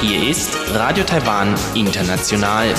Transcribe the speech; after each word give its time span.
Hier 0.00 0.28
ist 0.28 0.50
Radio 0.74 1.04
Taiwan 1.04 1.54
International. 1.74 2.74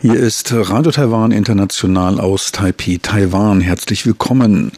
Hier 0.00 0.14
ist 0.14 0.50
Radio 0.54 0.92
Taiwan 0.92 1.30
International 1.30 2.20
aus 2.20 2.52
Taipei, 2.52 2.98
Taiwan. 3.02 3.60
Herzlich 3.60 4.06
willkommen. 4.06 4.72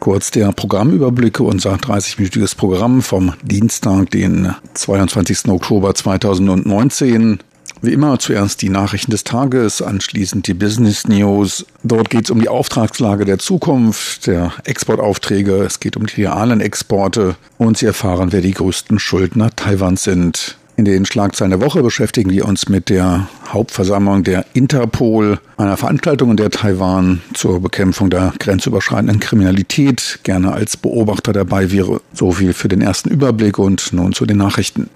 Kurz 0.00 0.32
der 0.32 0.50
Programmüberblick, 0.50 1.38
unser 1.38 1.74
30-minütiges 1.74 2.56
Programm 2.56 3.02
vom 3.02 3.34
Dienstag, 3.42 4.10
den 4.10 4.52
22. 4.74 5.46
Oktober 5.46 5.94
2019. 5.94 7.38
Wie 7.80 7.92
immer 7.92 8.18
zuerst 8.18 8.60
die 8.62 8.70
Nachrichten 8.70 9.12
des 9.12 9.22
Tages, 9.22 9.82
anschließend 9.82 10.48
die 10.48 10.54
Business 10.54 11.06
News. 11.06 11.64
Dort 11.84 12.10
geht 12.10 12.24
es 12.24 12.30
um 12.30 12.40
die 12.40 12.48
Auftragslage 12.48 13.24
der 13.24 13.38
Zukunft, 13.38 14.26
der 14.26 14.52
Exportaufträge, 14.64 15.62
es 15.62 15.78
geht 15.78 15.96
um 15.96 16.06
die 16.06 16.22
realen 16.22 16.60
Exporte 16.60 17.36
und 17.56 17.78
Sie 17.78 17.86
erfahren, 17.86 18.32
wer 18.32 18.40
die 18.40 18.52
größten 18.52 18.98
Schuldner 18.98 19.54
Taiwans 19.54 20.02
sind. 20.02 20.56
In 20.76 20.84
den 20.84 21.06
Schlagzeilen 21.06 21.50
der 21.50 21.60
Woche 21.60 21.82
beschäftigen 21.82 22.30
wir 22.30 22.46
uns 22.46 22.68
mit 22.68 22.88
der 22.88 23.28
Hauptversammlung 23.48 24.22
der 24.22 24.44
Interpol, 24.54 25.40
einer 25.56 25.76
Veranstaltung, 25.76 26.30
in 26.30 26.36
der 26.36 26.50
Taiwan 26.50 27.20
zur 27.34 27.60
Bekämpfung 27.60 28.10
der 28.10 28.32
grenzüberschreitenden 28.38 29.18
Kriminalität 29.18 30.20
gerne 30.22 30.52
als 30.52 30.76
Beobachter 30.76 31.32
dabei 31.32 31.72
wäre. 31.72 32.00
So 32.12 32.30
viel 32.30 32.52
für 32.52 32.68
den 32.68 32.80
ersten 32.80 33.08
Überblick 33.08 33.58
und 33.58 33.92
nun 33.92 34.12
zu 34.12 34.24
den 34.24 34.36
Nachrichten. 34.36 34.88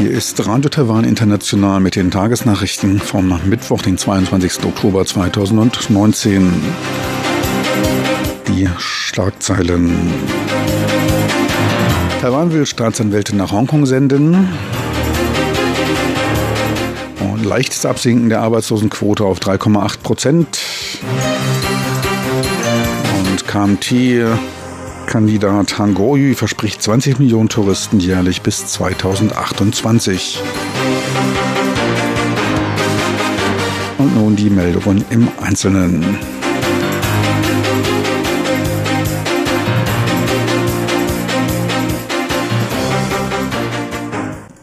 Hier 0.00 0.12
ist 0.12 0.46
Radio 0.46 0.70
Taiwan 0.70 1.04
International 1.04 1.78
mit 1.78 1.94
den 1.94 2.10
Tagesnachrichten 2.10 3.00
vom 3.00 3.38
Mittwoch, 3.44 3.82
den 3.82 3.98
22. 3.98 4.64
Oktober 4.64 5.04
2019. 5.04 6.54
Die 8.48 8.66
Schlagzeilen. 8.78 9.94
Taiwan 12.22 12.50
will 12.50 12.64
Staatsanwältin 12.64 13.36
nach 13.36 13.52
Hongkong 13.52 13.84
senden. 13.84 14.48
Und 17.20 17.44
leichtes 17.44 17.84
Absinken 17.84 18.30
der 18.30 18.40
Arbeitslosenquote 18.40 19.26
auf 19.26 19.38
3,8 19.38 19.98
Prozent. 20.02 20.60
Und 23.28 23.46
KMT 23.46 23.90
Kandidat 25.10 25.76
Han 25.80 25.94
Goyu 25.94 26.36
verspricht 26.36 26.80
20 26.80 27.18
Millionen 27.18 27.48
Touristen 27.48 27.98
jährlich 27.98 28.42
bis 28.42 28.64
2028. 28.68 30.40
Und 33.98 34.14
nun 34.14 34.36
die 34.36 34.50
Meldungen 34.50 35.04
im 35.10 35.26
Einzelnen. 35.42 36.16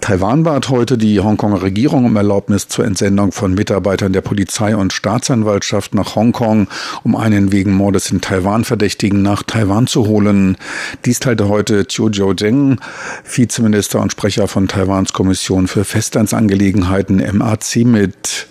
Taiwan 0.08 0.44
bat 0.44 0.70
heute 0.70 0.98
die 0.98 1.20
Hongkonger 1.20 1.62
Regierung 1.62 2.06
um 2.06 2.16
Erlaubnis 2.16 2.70
zur 2.70 2.86
Entsendung 2.86 3.34
von 3.34 3.54
Mitarbeitern 3.54 4.14
der 4.14 4.22
Polizei 4.22 4.74
und 4.74 4.94
Staatsanwaltschaft 4.94 5.94
nach 5.94 6.16
Hongkong, 6.16 6.70
um 7.04 7.18
einen 7.18 7.52
wegen 7.52 7.74
Mordes 7.74 8.10
in 8.10 8.22
Taiwan 8.22 8.64
Verdächtigen 8.64 9.22
nach 9.22 9.44
Taiwan 9.44 9.86
zu 9.86 10.08
holen. 10.08 10.56
Dies 11.04 11.20
teilte 11.20 11.50
heute 11.50 11.88
Chiu 11.88 12.08
Jiu-Zheng, 12.08 12.80
Vizeminister 13.26 14.00
und 14.00 14.14
Sprecher 14.14 14.48
von 14.48 14.70
Taiwans 14.70 15.12
Kommission 15.12 15.68
für 15.68 15.84
Festlandsangelegenheiten 15.84 17.22
MAC 17.38 17.76
mit. 17.84 18.48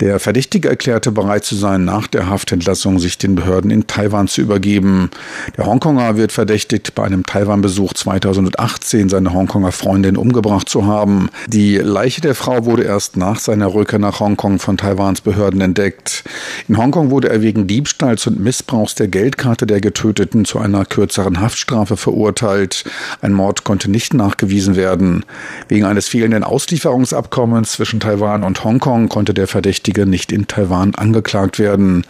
Der 0.00 0.20
Verdächtige 0.20 0.68
erklärte 0.68 1.10
bereit 1.10 1.44
zu 1.44 1.54
sein, 1.54 1.86
nach 1.86 2.06
der 2.06 2.28
Haftentlassung 2.28 2.98
sich 2.98 3.16
den 3.16 3.34
Behörden 3.34 3.70
in 3.70 3.86
Taiwan 3.86 4.28
zu 4.28 4.42
übergeben. 4.42 5.10
Der 5.56 5.64
Hongkonger 5.64 6.18
wird 6.18 6.32
verdächtigt, 6.32 6.94
bei 6.94 7.04
einem 7.04 7.24
Taiwan-Besuch 7.24 7.94
2018 7.94 9.08
seine 9.08 9.32
Hongkonger 9.32 9.72
Freundin 9.72 10.18
umgebracht 10.18 10.68
zu 10.68 10.84
haben. 10.84 11.30
Die 11.46 11.78
Leiche 11.78 12.20
der 12.20 12.34
Frau 12.34 12.66
wurde 12.66 12.82
erst 12.82 13.16
nach 13.16 13.38
seiner 13.38 13.72
Rückkehr 13.72 13.98
nach 13.98 14.20
Hongkong 14.20 14.58
von 14.58 14.76
Taiwans 14.76 15.22
Behörden 15.22 15.62
entdeckt. 15.62 16.24
In 16.68 16.76
Hongkong 16.76 17.10
wurde 17.10 17.30
er 17.30 17.40
wegen 17.40 17.66
Diebstahls 17.66 18.26
und 18.26 18.38
Missbrauchs 18.38 18.96
der 18.96 19.08
Geldkarte 19.08 19.66
der 19.66 19.80
Getöteten 19.80 20.44
zu 20.44 20.58
einer 20.58 20.84
kürzeren 20.84 21.40
Haftstrafe 21.40 21.96
verurteilt. 21.96 22.84
Ein 23.22 23.32
Mord 23.32 23.64
konnte 23.64 23.90
nicht 23.90 24.12
nachgewiesen 24.12 24.76
werden. 24.76 25.24
Wegen 25.68 25.86
eines 25.86 26.06
fehlenden 26.08 26.44
Auslieferungsabkommens 26.44 27.72
zwischen 27.72 28.00
Taiwan 28.00 28.44
und 28.44 28.62
Hongkong 28.62 29.08
konnte 29.08 29.32
der 29.32 29.46
Verdächtige 29.46 29.85
Verdächtige 29.86 30.10
nicht 30.10 30.32
in 30.32 30.48
Taiwan 30.48 30.96
angeklagt 30.96 31.60
werden. 31.60 32.02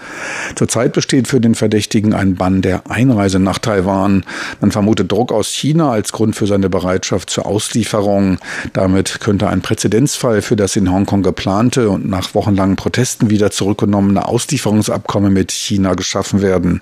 Zurzeit 0.54 0.94
besteht 0.94 1.28
für 1.28 1.42
den 1.42 1.54
Verdächtigen 1.54 2.14
ein 2.14 2.34
Bann 2.34 2.62
der 2.62 2.90
Einreise 2.90 3.38
nach 3.38 3.58
Taiwan. 3.58 4.24
Man 4.62 4.72
vermutet 4.72 5.12
Druck 5.12 5.30
aus 5.30 5.48
China 5.48 5.90
als 5.90 6.12
Grund 6.12 6.34
für 6.36 6.46
seine 6.46 6.70
Bereitschaft 6.70 7.28
zur 7.28 7.44
Auslieferung. 7.44 8.38
Damit 8.72 9.20
könnte 9.20 9.48
ein 9.48 9.60
Präzedenzfall 9.60 10.40
für 10.40 10.56
das 10.56 10.74
in 10.76 10.90
Hongkong 10.90 11.22
geplante 11.22 11.90
und 11.90 12.08
nach 12.08 12.34
wochenlangen 12.34 12.76
Protesten 12.76 13.28
wieder 13.28 13.50
zurückgenommene 13.50 14.26
Auslieferungsabkommen 14.26 15.34
mit 15.34 15.52
China 15.52 15.92
geschaffen 15.92 16.40
werden. 16.40 16.80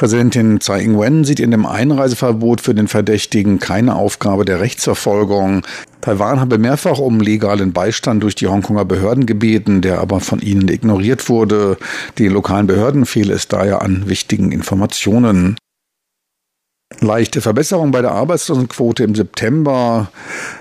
Präsidentin 0.00 0.60
Tsai 0.60 0.80
Ing-wen 0.80 1.24
sieht 1.24 1.40
in 1.40 1.50
dem 1.50 1.66
Einreiseverbot 1.66 2.62
für 2.62 2.74
den 2.74 2.88
Verdächtigen 2.88 3.58
keine 3.58 3.96
Aufgabe 3.96 4.46
der 4.46 4.58
Rechtsverfolgung. 4.58 5.60
Taiwan 6.00 6.40
habe 6.40 6.56
mehrfach 6.56 6.98
um 6.98 7.20
legalen 7.20 7.74
Beistand 7.74 8.22
durch 8.22 8.34
die 8.34 8.46
Hongkonger 8.46 8.86
Behörden 8.86 9.26
gebeten, 9.26 9.82
der 9.82 10.00
aber 10.00 10.20
von 10.20 10.40
ihnen 10.40 10.68
ignoriert 10.68 11.28
wurde. 11.28 11.76
Den 12.18 12.32
lokalen 12.32 12.66
Behörden 12.66 13.04
fehle 13.04 13.34
es 13.34 13.46
daher 13.46 13.82
an 13.82 14.08
wichtigen 14.08 14.52
Informationen. 14.52 15.58
Leichte 17.02 17.40
Verbesserung 17.40 17.92
bei 17.92 18.02
der 18.02 18.10
Arbeitslosenquote 18.10 19.04
im 19.04 19.14
September. 19.14 20.10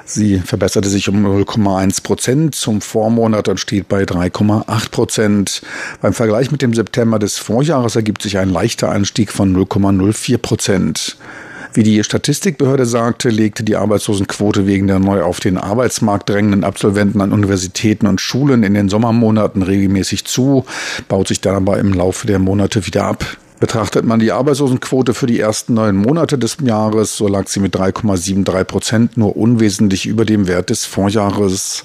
Sie 0.06 0.40
verbesserte 0.40 0.88
sich 0.88 1.10
um 1.10 1.26
0,1 1.26 2.02
Prozent 2.02 2.56
zum 2.56 2.80
Vormonat 2.80 3.50
und 3.50 3.60
steht 3.60 3.90
bei 3.90 4.04
3,8 4.04 4.90
Prozent. 4.90 5.62
Beim 6.02 6.14
Vergleich 6.14 6.50
mit 6.50 6.62
dem 6.62 6.74
September 6.74 7.20
des 7.20 7.38
Vorjahres 7.38 7.98
ergibt 7.98 8.22
sich 8.22 8.38
ein 8.38 8.50
leichter 8.50 8.90
Anstieg 8.90 9.34
von 9.34 9.54
0,04 9.54 10.38
Prozent. 10.38 11.18
Wie 11.74 11.84
die 11.84 12.02
Statistikbehörde 12.04 12.86
sagte, 12.86 13.30
legte 13.30 13.64
die 13.64 13.76
Arbeitslosenquote 13.76 14.66
wegen 14.66 14.88
der 14.88 15.00
neu 15.00 15.24
auf 15.24 15.42
den 15.42 15.58
Arbeitsmarkt 15.58 16.30
drängenden 16.30 16.64
Absolventen 16.64 17.20
an 17.22 17.34
Universitäten 17.34 18.08
und 18.08 18.22
Schulen 18.22 18.64
in 18.64 18.76
den 18.76 18.88
Sommermonaten 18.88 19.62
regelmäßig 19.62 20.24
zu, 20.24 20.66
baut 21.10 21.28
sich 21.28 21.42
dann 21.42 21.56
aber 21.56 21.80
im 21.80 21.94
Laufe 21.94 22.28
der 22.28 22.40
Monate 22.40 22.88
wieder 22.88 23.04
ab. 23.04 23.26
Betrachtet 23.60 24.06
man 24.06 24.22
die 24.22 24.32
Arbeitslosenquote 24.32 25.14
für 25.14 25.28
die 25.28 25.40
ersten 25.40 25.74
neun 25.74 25.98
Monate 25.98 26.38
des 26.38 26.58
Jahres, 26.62 27.18
so 27.18 27.28
lag 27.28 27.48
sie 27.48 27.60
mit 27.60 27.76
3,73 27.76 28.64
Prozent 28.64 29.18
nur 29.18 29.36
unwesentlich 29.36 30.06
über 30.06 30.24
dem 30.24 30.48
Wert 30.48 30.70
des 30.70 30.86
Vorjahres. 30.86 31.84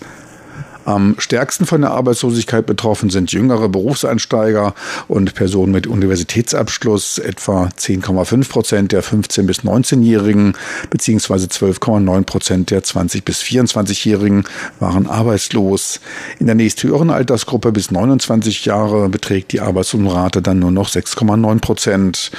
Am 0.85 1.15
stärksten 1.19 1.65
von 1.65 1.81
der 1.81 1.93
Arbeitslosigkeit 1.93 2.67
betroffen 2.67 3.09
sind 3.09 3.33
jüngere 3.33 3.71
Berufseinsteiger 3.71 4.75
und 5.09 5.35
Personen 5.35 5.73
mit 5.73 5.87
Universitätsabschluss, 5.87 7.19
etwa 7.19 7.71
10,5 7.79 8.49
Prozent 8.51 8.93
der 8.93 9.03
15- 9.03 9.45
bis 9.45 9.61
19-Jährigen 9.61 10.55
beziehungsweise 10.91 11.47
12,9 11.47 12.25
Prozent 12.25 12.71
der 12.71 12.83
20- 12.83 13.25
bis 13.25 13.41
24-Jährigen 13.41 14.45
waren 14.79 15.07
arbeitslos. 15.07 16.01
In 16.39 16.47
der 16.47 16.55
nächsthöheren 16.55 17.09
Altersgruppe 17.09 17.73
bis 17.73 17.91
29 17.91 18.67
Jahre 18.67 19.09
beträgt 19.09 19.53
die 19.53 19.63
Arbeitslosenrate 19.63 20.43
dann 20.43 20.59
nur 20.59 20.71
noch 20.71 20.91
6,9 20.91 21.61
Prozent. 21.61 22.31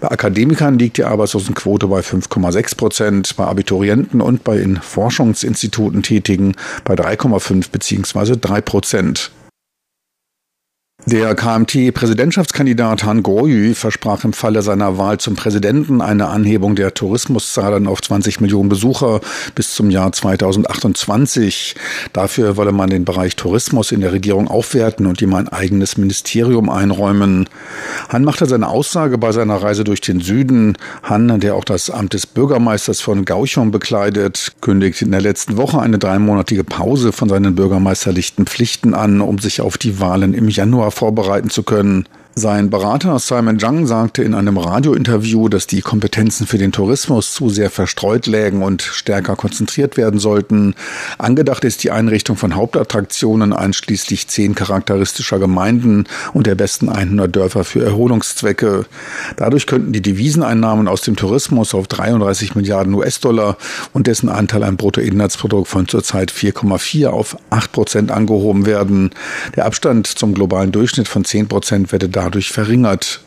Bei 0.00 0.10
Akademikern 0.10 0.78
liegt 0.78 0.98
die 0.98 1.04
Arbeitslosenquote 1.04 1.86
bei 1.86 2.00
5,6 2.00 2.76
Prozent, 2.76 3.36
bei 3.36 3.44
Abiturienten 3.44 4.20
und 4.20 4.44
bei 4.44 4.58
in 4.58 4.76
Forschungsinstituten 4.76 6.02
Tätigen 6.02 6.54
bei 6.84 6.94
3,5 6.94 7.70
bzw 7.72 7.93
beziehungsweise 7.94 8.36
drei 8.36 8.60
Prozent. 8.60 9.30
Der 11.06 11.34
KMT-Präsidentschaftskandidat 11.34 13.04
Han 13.04 13.22
Goyu 13.22 13.74
versprach 13.74 14.24
im 14.24 14.32
Falle 14.32 14.62
seiner 14.62 14.96
Wahl 14.96 15.18
zum 15.18 15.36
Präsidenten 15.36 16.00
eine 16.00 16.28
Anhebung 16.28 16.76
der 16.76 16.94
Tourismuszahlen 16.94 17.86
auf 17.86 18.00
20 18.00 18.40
Millionen 18.40 18.70
Besucher 18.70 19.20
bis 19.54 19.74
zum 19.74 19.90
Jahr 19.90 20.12
2028. 20.12 21.74
Dafür 22.14 22.56
wolle 22.56 22.72
man 22.72 22.88
den 22.88 23.04
Bereich 23.04 23.36
Tourismus 23.36 23.92
in 23.92 24.00
der 24.00 24.12
Regierung 24.12 24.48
aufwerten 24.48 25.04
und 25.04 25.20
ihm 25.20 25.34
ein 25.34 25.48
eigenes 25.48 25.98
Ministerium 25.98 26.70
einräumen. 26.70 27.50
Han 28.08 28.24
machte 28.24 28.46
seine 28.46 28.68
Aussage 28.68 29.18
bei 29.18 29.32
seiner 29.32 29.56
Reise 29.56 29.84
durch 29.84 30.00
den 30.00 30.20
Süden. 30.20 30.78
Han, 31.02 31.38
der 31.38 31.54
auch 31.54 31.66
das 31.66 31.90
Amt 31.90 32.14
des 32.14 32.26
Bürgermeisters 32.26 33.02
von 33.02 33.26
Gauchung 33.26 33.72
bekleidet, 33.72 34.52
kündigte 34.62 35.04
in 35.04 35.10
der 35.10 35.20
letzten 35.20 35.58
Woche 35.58 35.80
eine 35.80 35.98
dreimonatige 35.98 36.64
Pause 36.64 37.12
von 37.12 37.28
seinen 37.28 37.54
bürgermeisterlichen 37.54 38.46
Pflichten 38.46 38.94
an, 38.94 39.20
um 39.20 39.38
sich 39.38 39.60
auf 39.60 39.76
die 39.76 40.00
Wahlen 40.00 40.32
im 40.32 40.48
Januar 40.48 40.93
vorbereiten 40.94 41.50
zu 41.50 41.62
können. 41.62 42.08
Sein 42.36 42.68
Berater 42.68 43.20
Simon 43.20 43.60
Zhang 43.60 43.86
sagte 43.86 44.24
in 44.24 44.34
einem 44.34 44.58
Radiointerview, 44.58 45.48
dass 45.48 45.68
die 45.68 45.82
Kompetenzen 45.82 46.48
für 46.48 46.58
den 46.58 46.72
Tourismus 46.72 47.32
zu 47.32 47.48
sehr 47.48 47.70
verstreut 47.70 48.26
lägen 48.26 48.64
und 48.64 48.82
stärker 48.82 49.36
konzentriert 49.36 49.96
werden 49.96 50.18
sollten. 50.18 50.74
Angedacht 51.16 51.62
ist 51.62 51.84
die 51.84 51.92
Einrichtung 51.92 52.36
von 52.36 52.56
Hauptattraktionen 52.56 53.52
einschließlich 53.52 54.26
zehn 54.26 54.56
charakteristischer 54.56 55.38
Gemeinden 55.38 56.06
und 56.32 56.48
der 56.48 56.56
besten 56.56 56.88
100 56.88 57.34
Dörfer 57.34 57.62
für 57.62 57.84
Erholungszwecke. 57.84 58.86
Dadurch 59.36 59.68
könnten 59.68 59.92
die 59.92 60.02
Deviseneinnahmen 60.02 60.88
aus 60.88 61.02
dem 61.02 61.14
Tourismus 61.14 61.72
auf 61.72 61.86
33 61.86 62.56
Milliarden 62.56 62.94
US-Dollar 62.94 63.58
und 63.92 64.08
dessen 64.08 64.28
Anteil 64.28 64.64
am 64.64 64.76
Bruttoinlandsprodukt 64.76 65.68
von 65.68 65.86
zurzeit 65.86 66.32
4,4 66.32 67.06
auf 67.06 67.36
8 67.50 67.70
Prozent 67.70 68.10
angehoben 68.10 68.66
werden. 68.66 69.10
Der 69.54 69.66
Abstand 69.66 70.08
zum 70.08 70.34
globalen 70.34 70.72
Durchschnitt 70.72 71.06
von 71.06 71.24
10 71.24 71.46
Prozent 71.46 71.92
werde 71.92 72.08
da 72.08 72.23
dadurch 72.24 72.50
verringert. 72.50 73.20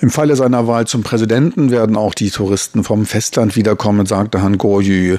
Im 0.00 0.10
Falle 0.10 0.34
seiner 0.34 0.66
Wahl 0.66 0.88
zum 0.88 1.04
Präsidenten 1.04 1.70
werden 1.70 1.96
auch 1.96 2.12
die 2.14 2.30
Touristen 2.30 2.82
vom 2.82 3.06
Festland 3.06 3.54
wiederkommen, 3.54 4.04
sagte 4.04 4.42
Han 4.42 4.58
Goryu. 4.58 5.18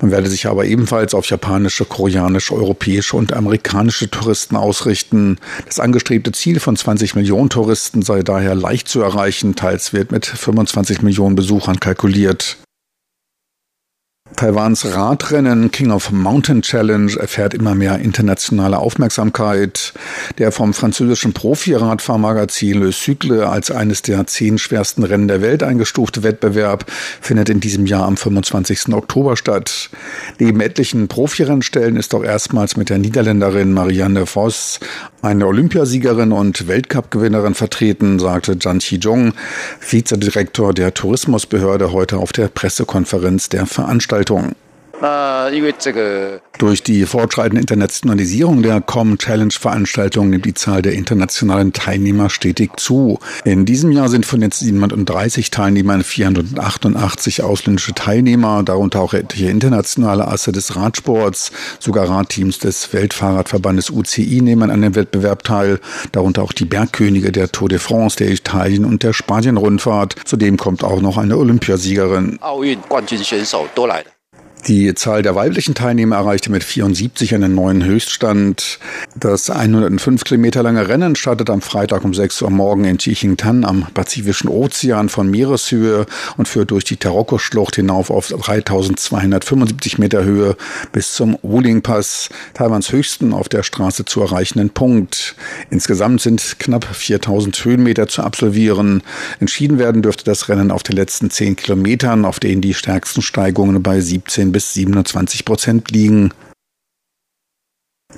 Man 0.00 0.10
werde 0.10 0.30
sich 0.30 0.46
aber 0.46 0.64
ebenfalls 0.64 1.12
auf 1.12 1.26
japanische, 1.26 1.84
koreanische, 1.84 2.54
europäische 2.54 3.18
und 3.18 3.34
amerikanische 3.34 4.10
Touristen 4.10 4.56
ausrichten. 4.56 5.36
Das 5.66 5.78
angestrebte 5.78 6.32
Ziel 6.32 6.58
von 6.58 6.74
20 6.74 7.16
Millionen 7.16 7.50
Touristen 7.50 8.00
sei 8.00 8.22
daher 8.22 8.54
leicht 8.54 8.88
zu 8.88 9.02
erreichen, 9.02 9.56
teils 9.56 9.92
wird 9.92 10.10
mit 10.10 10.24
25 10.24 11.02
Millionen 11.02 11.36
Besuchern 11.36 11.78
kalkuliert. 11.78 12.56
Taiwans 14.36 14.84
Radrennen 14.84 15.70
King 15.70 15.90
of 15.90 16.10
Mountain 16.10 16.62
Challenge 16.62 17.12
erfährt 17.18 17.54
immer 17.54 17.74
mehr 17.74 17.98
internationale 18.00 18.78
Aufmerksamkeit. 18.78 19.92
Der 20.38 20.50
vom 20.50 20.74
französischen 20.74 21.32
Profi-Radfahrmagazin 21.32 22.80
Le 22.80 22.92
Cycle 22.92 23.44
als 23.44 23.70
eines 23.70 24.02
der 24.02 24.26
zehn 24.26 24.58
schwersten 24.58 25.04
Rennen 25.04 25.28
der 25.28 25.40
Welt 25.40 25.62
eingestufte 25.62 26.22
Wettbewerb 26.22 26.90
findet 27.20 27.48
in 27.48 27.60
diesem 27.60 27.86
Jahr 27.86 28.06
am 28.06 28.16
25. 28.16 28.92
Oktober 28.92 29.36
statt. 29.36 29.90
Neben 30.38 30.60
etlichen 30.60 31.06
Profirennstellen 31.08 31.96
ist 31.96 32.14
auch 32.14 32.24
erstmals 32.24 32.76
mit 32.76 32.90
der 32.90 32.98
Niederländerin 32.98 33.72
Marianne 33.72 34.26
Vos 34.26 34.80
eine 35.24 35.46
Olympiasiegerin 35.46 36.32
und 36.32 36.68
Weltcup-Gewinnerin 36.68 37.54
vertreten, 37.54 38.18
sagte 38.18 38.58
Zhang 38.58 38.78
Qijong, 38.78 39.32
Vizedirektor 39.80 40.74
der 40.74 40.92
Tourismusbehörde, 40.92 41.92
heute 41.92 42.18
auf 42.18 42.32
der 42.32 42.48
Pressekonferenz 42.48 43.48
der 43.48 43.64
Veranstaltung. 43.66 44.54
Durch 46.58 46.82
die 46.82 47.04
fortschreitende 47.04 47.60
Internationalisierung 47.60 48.62
der 48.62 48.80
Com 48.80 49.18
Challenge 49.18 49.52
Veranstaltung 49.52 50.30
nimmt 50.30 50.44
die 50.44 50.54
Zahl 50.54 50.82
der 50.82 50.92
internationalen 50.92 51.72
Teilnehmer 51.72 52.30
stetig 52.30 52.72
zu. 52.76 53.18
In 53.44 53.64
diesem 53.64 53.92
Jahr 53.92 54.08
sind 54.08 54.24
von 54.24 54.40
den 54.40 54.50
730 54.50 55.50
Teilnehmern 55.50 56.04
488 56.04 57.42
ausländische 57.42 57.94
Teilnehmer, 57.94 58.62
darunter 58.62 59.00
auch 59.00 59.14
etliche 59.14 59.50
internationale 59.50 60.28
Asse 60.28 60.52
des 60.52 60.76
Radsports. 60.76 61.50
Sogar 61.80 62.08
Radteams 62.08 62.58
des 62.58 62.92
Weltfahrradverbandes 62.92 63.90
UCI 63.90 64.40
nehmen 64.42 64.70
an 64.70 64.82
dem 64.82 64.94
Wettbewerb 64.94 65.42
teil, 65.44 65.80
darunter 66.12 66.42
auch 66.42 66.52
die 66.52 66.64
Bergkönige 66.64 67.32
der 67.32 67.50
Tour 67.50 67.68
de 67.68 67.78
France, 67.78 68.16
der 68.16 68.30
Italien- 68.30 68.84
und 68.84 69.02
der 69.02 69.12
Spanien-Rundfahrt. 69.12 70.16
Zudem 70.24 70.56
kommt 70.56 70.84
auch 70.84 71.00
noch 71.00 71.18
eine 71.18 71.36
Olympiasiegerin. 71.36 72.38
Die 74.66 74.94
Zahl 74.94 75.20
der 75.20 75.34
weiblichen 75.34 75.74
Teilnehmer 75.74 76.16
erreichte 76.16 76.50
mit 76.50 76.64
74 76.64 77.34
einen 77.34 77.54
neuen 77.54 77.84
Höchststand. 77.84 78.78
Das 79.14 79.50
105 79.50 80.24
Kilometer 80.24 80.62
lange 80.62 80.88
Rennen 80.88 81.16
startet 81.16 81.50
am 81.50 81.60
Freitag 81.60 82.02
um 82.02 82.14
6 82.14 82.40
Uhr 82.40 82.48
morgen 82.48 82.86
in 82.86 82.96
Tan 83.36 83.66
am 83.66 83.86
Pazifischen 83.92 84.48
Ozean 84.48 85.10
von 85.10 85.30
Meereshöhe 85.30 86.06
und 86.38 86.48
führt 86.48 86.70
durch 86.70 86.84
die 86.84 86.96
Taroko-Schlucht 86.96 87.76
hinauf 87.76 88.08
auf 88.08 88.28
3275 88.28 89.98
Meter 89.98 90.24
Höhe 90.24 90.56
bis 90.92 91.12
zum 91.12 91.36
Wuling 91.42 91.82
Pass, 91.82 92.30
Taiwans 92.54 92.90
höchsten 92.90 93.34
auf 93.34 93.50
der 93.50 93.64
Straße 93.64 94.06
zu 94.06 94.22
erreichenden 94.22 94.70
Punkt. 94.70 95.36
Insgesamt 95.68 96.22
sind 96.22 96.56
knapp 96.58 96.86
4000 96.86 97.62
Höhenmeter 97.66 98.08
zu 98.08 98.22
absolvieren. 98.22 99.02
Entschieden 99.40 99.78
werden 99.78 100.00
dürfte 100.00 100.24
das 100.24 100.48
Rennen 100.48 100.70
auf 100.70 100.82
den 100.82 100.96
letzten 100.96 101.28
10 101.28 101.56
Kilometern, 101.56 102.24
auf 102.24 102.40
denen 102.40 102.62
die 102.62 102.72
stärksten 102.72 103.20
Steigungen 103.20 103.82
bei 103.82 104.00
17 104.00 104.53
bis 104.54 104.72
27 104.72 105.44
Prozent 105.44 105.90
liegen. 105.90 106.30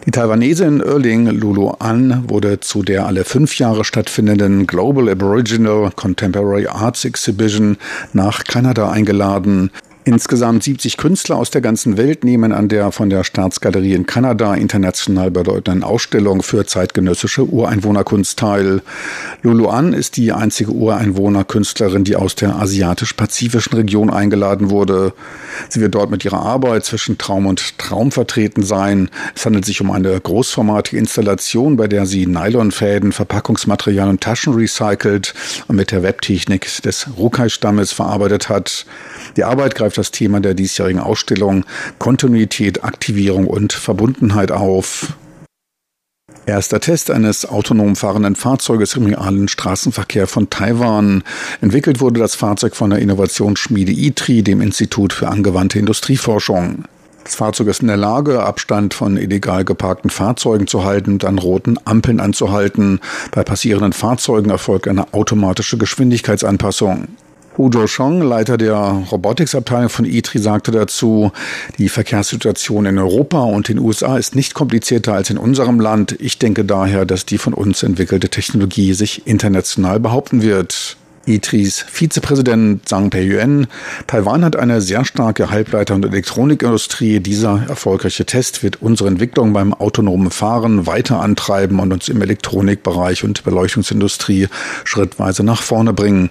Die 0.05 0.11
Taiwanesin 0.11 0.81
Erling 0.81 1.27
Lulu 1.29 1.71
An 1.71 2.29
wurde 2.29 2.61
zu 2.61 2.83
der 2.83 3.07
alle 3.07 3.25
fünf 3.25 3.59
Jahre 3.59 3.85
stattfindenden 3.85 4.67
Global 4.67 5.09
Aboriginal 5.09 5.91
Contemporary 5.97 6.67
Arts 6.67 7.07
Exhibition 7.07 7.79
nach 8.13 8.45
Kanada 8.45 8.91
eingeladen. 8.91 9.71
Insgesamt 10.09 10.63
70 10.63 10.99
Künstler 10.99 11.37
aus 11.37 11.51
der 11.51 11.61
ganzen 11.61 11.97
Welt 11.97 12.23
nehmen 12.23 12.53
an 12.53 12.69
der 12.69 12.93
von 12.93 13.11
der 13.11 13.25
Staatsgalerie 13.25 13.93
in 13.93 14.07
Kanada 14.07 14.55
international 14.55 15.33
bedeutenden 15.33 15.83
Ausstellung 15.83 16.45
für 16.45 16.65
zeitgenössische 16.65 17.43
Ureinwohnerkunst 17.43 18.39
teil. 18.39 18.83
Lulu 19.43 19.67
An 19.67 19.93
ist 19.93 20.17
die 20.17 20.31
einzige 20.31 20.71
Ureinwohnerkünstlerin, 20.71 22.05
die 22.05 22.15
aus 22.15 22.37
der 22.37 22.55
asiatisch-pazifischen 22.55 23.75
Region 23.75 24.09
eingeladen 24.09 24.71
wurde. 24.71 25.13
Sie 25.69 25.81
wird 25.81 25.97
dort 25.97 26.13
mit 26.13 26.25
ihrer 26.25 26.39
Arbeit 26.39 26.85
zwischen 26.85 27.19
Traum 27.19 27.47
und 27.47 27.77
Traum 27.77 28.13
vertreten 28.13 28.63
sein. 28.63 29.11
Es 29.35 29.45
handelt 29.45 29.65
sich 29.65 29.81
um 29.81 29.91
eine 29.91 30.21
großformatige 30.21 30.99
Installation, 30.99 31.77
bei 31.77 31.89
der 31.89 32.07
sie 32.07 32.27
Nylonfäden, 32.29 33.11
Verpackungsmaterial 33.11 34.09
und 34.09 34.21
Taschen 34.21 34.55
recycelt 34.55 35.35
und 35.67 35.75
mit 35.75 35.91
der 35.91 36.05
Webtechnik 36.05 36.81
des 36.83 37.09
Rukai-Stammes 37.19 37.91
verarbeitet 37.91 38.49
hat. 38.49 38.87
Die 39.37 39.43
Arbeit 39.43 39.75
greift 39.75 39.96
das 39.99 40.11
Thema 40.11 40.41
der 40.41 40.55
diesjährigen 40.55 41.01
Ausstellung 41.01 41.65
Kontinuität, 41.99 42.85
Aktivierung 42.85 43.47
und 43.47 43.73
Verbundenheit 43.73 44.53
auf. 44.53 45.15
Erster 46.47 46.79
Test 46.79 47.11
eines 47.11 47.45
autonom 47.45 47.97
fahrenden 47.97 48.37
Fahrzeuges 48.37 48.95
im 48.95 49.07
realen 49.07 49.49
Straßenverkehr 49.49 50.29
von 50.29 50.49
Taiwan. 50.49 51.25
Entwickelt 51.61 52.01
wurde 52.01 52.21
das 52.21 52.37
Fahrzeug 52.37 52.77
von 52.77 52.91
der 52.91 53.01
Innovationsschmiede 53.01 53.91
ITRI, 53.91 54.45
dem 54.45 54.61
Institut 54.61 55.13
für 55.13 55.27
angewandte 55.27 55.81
Industrieforschung. 55.81 56.85
Das 57.25 57.35
Fahrzeug 57.35 57.67
ist 57.67 57.83
in 57.83 57.89
der 57.89 57.97
Lage, 57.97 58.45
Abstand 58.45 58.95
von 58.95 59.17
illegal 59.17 59.65
geparkten 59.65 60.11
Fahrzeugen 60.11 60.69
zu 60.69 60.85
halten 60.85 61.15
und 61.15 61.25
an 61.25 61.39
roten 61.39 61.77
Ampeln 61.85 62.21
anzuhalten. 62.21 63.01
Bei 63.33 63.43
passierenden 63.43 63.93
Fahrzeugen 63.93 64.51
erfolgt 64.51 64.87
eine 64.87 65.13
automatische 65.13 65.79
Geschwindigkeitsanpassung. 65.79 67.09
Hu 67.57 67.71
Zhou 67.71 68.23
Leiter 68.23 68.59
der 68.59 68.77
Robotics-Abteilung 69.11 69.89
von 69.89 70.05
ITRI, 70.05 70.39
sagte 70.39 70.73
dazu, 70.73 71.33
die 71.79 71.89
Verkehrssituation 71.89 72.85
in 72.85 72.99
Europa 72.99 73.41
und 73.45 73.69
den 73.69 73.79
USA 73.79 74.19
ist 74.19 74.35
nicht 74.35 74.53
komplizierter 74.53 75.15
als 75.15 75.31
in 75.31 75.39
unserem 75.39 75.81
Land. 75.81 76.17
Ich 76.21 76.39
denke 76.39 76.67
daher, 76.67 77.07
dass 77.07 77.25
die 77.25 77.39
von 77.39 77.55
uns 77.55 77.83
entwickelte 77.83 78.29
Technologie 78.29 78.93
sich 78.93 79.27
international 79.27 80.01
behaupten 80.01 80.43
wird. 80.43 80.99
ITRIs 81.25 81.81
Vizepräsident 81.89 82.87
Zhang 82.89 83.11
Peiyuan. 83.11 83.67
Taiwan 84.07 84.45
hat 84.45 84.55
eine 84.55 84.81
sehr 84.81 85.05
starke 85.05 85.51
Halbleiter- 85.51 85.95
und 85.95 86.05
Elektronikindustrie. 86.05 87.21
Dieser 87.21 87.65
erfolgreiche 87.69 88.27
Test 88.27 88.63
wird 88.63 88.81
unsere 88.83 89.09
Entwicklung 89.09 89.53
beim 89.53 89.73
autonomen 89.75 90.31
Fahren 90.31 90.87
weiter 90.87 91.21
antreiben 91.21 91.81
und 91.81 91.93
uns 91.93 92.09
im 92.09 92.23
Elektronikbereich 92.23 93.25
und 93.25 93.43
Beleuchtungsindustrie 93.43 94.49
schrittweise 94.85 95.43
nach 95.43 95.63
vorne 95.63 95.93
bringen. 95.93 96.31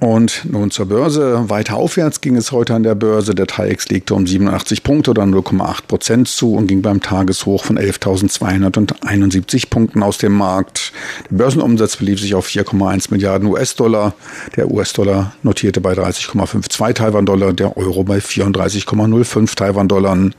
Und 0.00 0.44
nun 0.50 0.70
zur 0.70 0.86
Börse. 0.86 1.48
Weiter 1.48 1.76
aufwärts 1.76 2.20
ging 2.20 2.36
es 2.36 2.52
heute 2.52 2.74
an 2.74 2.82
der 2.82 2.94
Börse. 2.94 3.34
Der 3.34 3.46
TAIEX 3.46 3.88
legte 3.88 4.14
um 4.14 4.26
87 4.26 4.82
Punkte 4.82 5.12
oder 5.12 5.22
0,8 5.22 5.86
Prozent 5.86 6.28
zu 6.28 6.54
und 6.54 6.66
ging 6.66 6.82
beim 6.82 7.00
Tageshoch 7.00 7.64
von 7.64 7.78
11.271 7.78 9.70
Punkten 9.70 10.02
aus 10.02 10.18
dem 10.18 10.32
Markt. 10.32 10.92
Der 11.30 11.36
Börsenumsatz 11.36 11.96
belief 11.96 12.20
sich 12.20 12.34
auf 12.34 12.46
4,1 12.46 13.10
Milliarden 13.10 13.48
US-Dollar. 13.48 14.14
Der 14.56 14.70
US-Dollar 14.70 15.34
notierte 15.42 15.80
bei 15.80 15.92
30,52 15.92 16.94
Taiwan-Dollar, 16.94 17.52
der 17.52 17.76
Euro 17.76 18.04
bei 18.04 18.18
34,05 18.18 19.54
Taiwan-Dollar. 19.54 20.30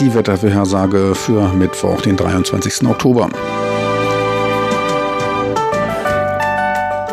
Die 0.00 0.14
Wettervorhersage 0.14 1.14
für 1.14 1.52
Mittwoch, 1.54 2.00
den 2.02 2.16
23. 2.16 2.86
Oktober. 2.86 3.30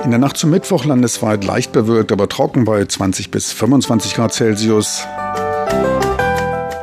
In 0.05 0.11
der 0.11 0.19
Nacht 0.19 0.37
zum 0.37 0.51
Mittwoch 0.51 0.85
landesweit 0.85 1.43
leicht 1.43 1.71
bewölkt, 1.71 2.11
aber 2.11 2.29
trocken 2.29 2.63
bei 2.63 2.85
20 2.85 3.31
bis 3.31 3.51
25 3.51 4.13
Grad 4.13 4.35
Celsius. 4.35 5.03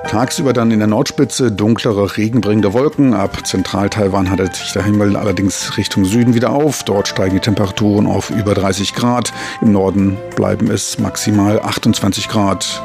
Tagsüber 0.08 0.52
dann 0.52 0.72
in 0.72 0.80
der 0.80 0.88
Nordspitze 0.88 1.52
dunklere, 1.52 2.16
regenbringende 2.16 2.72
Wolken. 2.72 3.14
Ab 3.14 3.46
Zentral-Taiwan 3.46 4.28
hat 4.28 4.56
sich 4.56 4.72
der 4.72 4.82
Himmel 4.82 5.16
allerdings 5.16 5.76
Richtung 5.76 6.04
Süden 6.04 6.34
wieder 6.34 6.50
auf. 6.50 6.82
Dort 6.82 7.06
steigen 7.06 7.34
die 7.34 7.40
Temperaturen 7.40 8.08
auf 8.08 8.30
über 8.30 8.54
30 8.54 8.92
Grad. 8.92 9.32
Im 9.60 9.70
Norden 9.70 10.18
bleiben 10.34 10.68
es 10.68 10.98
maximal 10.98 11.60
28 11.60 12.28
Grad. 12.28 12.82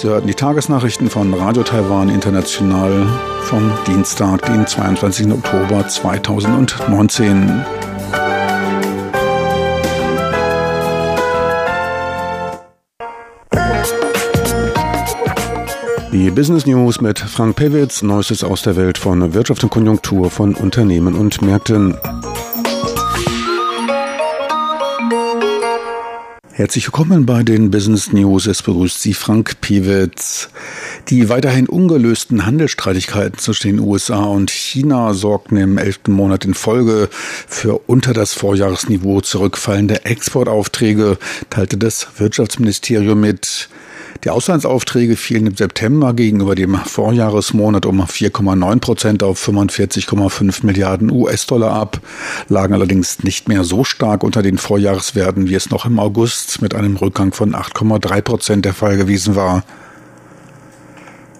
Sie 0.00 0.08
hörten 0.08 0.28
die 0.28 0.34
Tagesnachrichten 0.34 1.10
von 1.10 1.34
Radio 1.34 1.62
Taiwan 1.62 2.08
International 2.08 3.06
vom 3.42 3.70
Dienstag, 3.86 4.46
den 4.46 4.66
22. 4.66 5.30
Oktober 5.30 5.86
2019. 5.86 7.62
Die 16.10 16.30
Business 16.30 16.64
News 16.64 17.02
mit 17.02 17.18
Frank 17.18 17.56
Pewitz, 17.56 18.00
Neuestes 18.00 18.42
aus 18.42 18.62
der 18.62 18.76
Welt 18.76 18.96
von 18.96 19.34
Wirtschaft 19.34 19.62
und 19.64 19.68
Konjunktur 19.68 20.30
von 20.30 20.54
Unternehmen 20.54 21.14
und 21.14 21.42
Märkten. 21.42 21.98
Herzlich 26.60 26.88
willkommen 26.88 27.24
bei 27.24 27.42
den 27.42 27.70
Business 27.70 28.12
News. 28.12 28.46
Es 28.46 28.62
begrüßt 28.62 29.00
Sie 29.00 29.14
Frank 29.14 29.62
Piewitz. 29.62 30.50
Die 31.08 31.30
weiterhin 31.30 31.66
ungelösten 31.66 32.44
Handelsstreitigkeiten 32.44 33.38
zwischen 33.38 33.68
den 33.68 33.80
USA 33.80 34.24
und 34.24 34.50
China 34.50 35.14
sorgten 35.14 35.56
im 35.56 35.78
elften 35.78 36.12
Monat 36.12 36.44
in 36.44 36.52
Folge 36.52 37.08
für 37.12 37.78
unter 37.86 38.12
das 38.12 38.34
Vorjahresniveau 38.34 39.22
zurückfallende 39.22 40.04
Exportaufträge, 40.04 41.16
teilte 41.48 41.78
das 41.78 42.08
Wirtschaftsministerium 42.18 43.18
mit. 43.18 43.70
Die 44.22 44.28
Auslandsaufträge 44.28 45.16
fielen 45.16 45.46
im 45.46 45.56
September 45.56 46.12
gegenüber 46.12 46.54
dem 46.54 46.74
Vorjahresmonat 46.74 47.86
um 47.86 48.02
4,9 48.02 48.78
Prozent 48.78 49.22
auf 49.22 49.42
45,5 49.48 50.66
Milliarden 50.66 51.10
US-Dollar 51.10 51.72
ab, 51.72 52.00
lagen 52.48 52.74
allerdings 52.74 53.22
nicht 53.22 53.48
mehr 53.48 53.64
so 53.64 53.82
stark 53.82 54.22
unter 54.22 54.42
den 54.42 54.58
Vorjahreswerten, 54.58 55.48
wie 55.48 55.54
es 55.54 55.70
noch 55.70 55.86
im 55.86 55.98
August 55.98 56.60
mit 56.60 56.74
einem 56.74 56.96
Rückgang 56.96 57.32
von 57.32 57.54
8,3 57.54 58.20
Prozent 58.20 58.64
der 58.66 58.74
Fall 58.74 58.98
gewesen 58.98 59.36
war. 59.36 59.64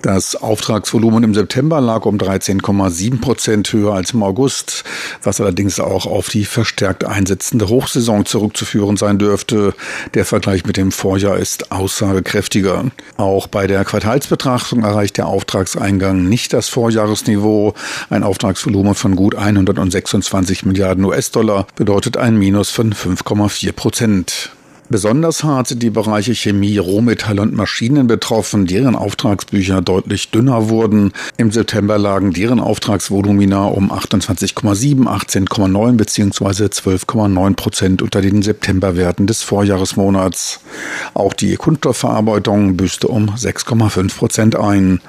Das 0.03 0.35
Auftragsvolumen 0.35 1.25
im 1.25 1.35
September 1.35 1.79
lag 1.83 2.07
um 2.07 2.17
13,7 2.17 3.21
Prozent 3.21 3.71
höher 3.71 3.93
als 3.93 4.13
im 4.13 4.23
August, 4.23 4.83
was 5.23 5.43
allerdings 5.43 5.79
auch 5.79 6.07
auf 6.07 6.31
die 6.31 6.47
verstärkt 6.47 7.05
einsetzende 7.05 7.69
Hochsaison 7.69 8.25
zurückzuführen 8.25 8.97
sein 8.97 9.19
dürfte. 9.19 9.75
Der 10.15 10.25
Vergleich 10.25 10.65
mit 10.65 10.79
dem 10.79 10.91
Vorjahr 10.91 11.37
ist 11.37 11.71
aussagekräftiger. 11.71 12.87
Auch 13.19 13.47
bei 13.47 13.67
der 13.67 13.85
Quartalsbetrachtung 13.85 14.85
erreicht 14.85 15.19
der 15.19 15.27
Auftragseingang 15.27 16.25
nicht 16.25 16.55
das 16.55 16.71
Vorjahresniveau. 16.71 17.75
Ein 18.09 18.23
Auftragsvolumen 18.23 18.95
von 18.95 19.17
gut 19.17 19.35
126 19.35 20.65
Milliarden 20.65 21.05
US-Dollar 21.05 21.67
bedeutet 21.77 22.17
ein 22.17 22.39
Minus 22.39 22.71
von 22.71 22.95
5,4 22.95 23.73
Prozent. 23.73 24.51
Besonders 24.93 25.45
hart 25.45 25.69
sind 25.69 25.85
die 25.85 25.91
Bereiche 25.91 26.35
Chemie, 26.35 26.77
Rohmetalle 26.77 27.43
und 27.43 27.55
Maschinen 27.55 28.09
betroffen, 28.09 28.67
deren 28.67 28.97
Auftragsbücher 28.97 29.83
deutlich 29.83 30.33
dünner 30.33 30.69
wurden. 30.69 31.13
Im 31.37 31.53
September 31.53 31.97
lagen 31.97 32.33
deren 32.33 32.59
Auftragsvolumina 32.59 33.67
um 33.67 33.93
28,7, 33.93 35.07
18,9 35.07 35.93
bzw. 35.93 36.65
12,9 36.65 37.55
Prozent 37.55 38.03
unter 38.03 38.21
den 38.21 38.43
Septemberwerten 38.43 39.29
des 39.29 39.45
Vorjahresmonats. 39.45 40.59
Auch 41.15 41.35
die 41.35 41.55
Kunststoffverarbeitung 41.55 42.77
büßte 42.77 43.07
um 43.07 43.31
6,5 43.31 44.17
Prozent 44.17 44.57
ein. 44.57 45.01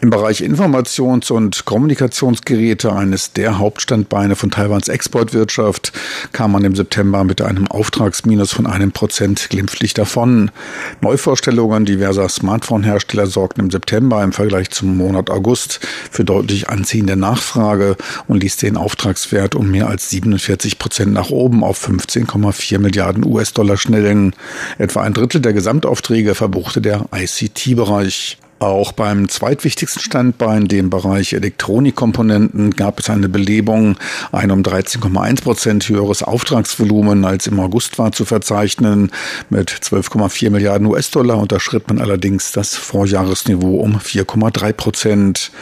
Im 0.00 0.10
Bereich 0.10 0.42
Informations- 0.42 1.32
und 1.32 1.64
Kommunikationsgeräte, 1.64 2.92
eines 2.92 3.32
der 3.32 3.58
Hauptstandbeine 3.58 4.36
von 4.36 4.52
Taiwans 4.52 4.86
Exportwirtschaft, 4.86 5.92
kam 6.30 6.52
man 6.52 6.64
im 6.64 6.76
September 6.76 7.24
mit 7.24 7.42
einem 7.42 7.66
Auftragsminus 7.66 8.52
von 8.52 8.68
einem 8.68 8.92
Prozent 8.92 9.48
glimpflich 9.50 9.94
davon. 9.94 10.52
Neuvorstellungen 11.00 11.84
diverser 11.84 12.28
Smartphone-Hersteller 12.28 13.26
sorgten 13.26 13.62
im 13.62 13.70
September 13.72 14.22
im 14.22 14.30
Vergleich 14.30 14.70
zum 14.70 14.96
Monat 14.96 15.30
August 15.30 15.80
für 16.12 16.24
deutlich 16.24 16.68
anziehende 16.68 17.16
Nachfrage 17.16 17.96
und 18.28 18.40
ließ 18.40 18.56
den 18.58 18.76
Auftragswert 18.76 19.56
um 19.56 19.68
mehr 19.68 19.88
als 19.88 20.10
47 20.10 20.78
Prozent 20.78 21.12
nach 21.12 21.30
oben 21.30 21.64
auf 21.64 21.84
15,4 21.88 22.78
Milliarden 22.78 23.24
US-Dollar 23.26 23.76
schnellen. 23.76 24.36
Etwa 24.78 25.02
ein 25.02 25.12
Drittel 25.12 25.40
der 25.40 25.54
Gesamtaufträge 25.54 26.36
verbuchte 26.36 26.80
der 26.80 27.06
ICT-Bereich. 27.12 28.38
Auch 28.60 28.90
beim 28.90 29.28
zweitwichtigsten 29.28 30.02
Standbein, 30.02 30.66
dem 30.66 30.90
Bereich 30.90 31.32
Elektronikkomponenten, 31.32 32.72
gab 32.72 32.98
es 32.98 33.08
eine 33.08 33.28
Belebung. 33.28 33.96
Ein 34.32 34.50
um 34.50 34.62
13,1 34.62 35.42
Prozent 35.42 35.88
höheres 35.88 36.24
Auftragsvolumen 36.24 37.24
als 37.24 37.46
im 37.46 37.60
August 37.60 37.98
war 37.98 38.10
zu 38.10 38.24
verzeichnen. 38.24 39.12
Mit 39.48 39.70
12,4 39.70 40.50
Milliarden 40.50 40.88
US-Dollar 40.88 41.38
unterschritt 41.38 41.86
man 41.86 42.00
allerdings 42.00 42.50
das 42.50 42.74
Vorjahresniveau 42.74 43.76
um 43.76 43.98
4,3 43.98 44.72
Prozent. 44.72 45.52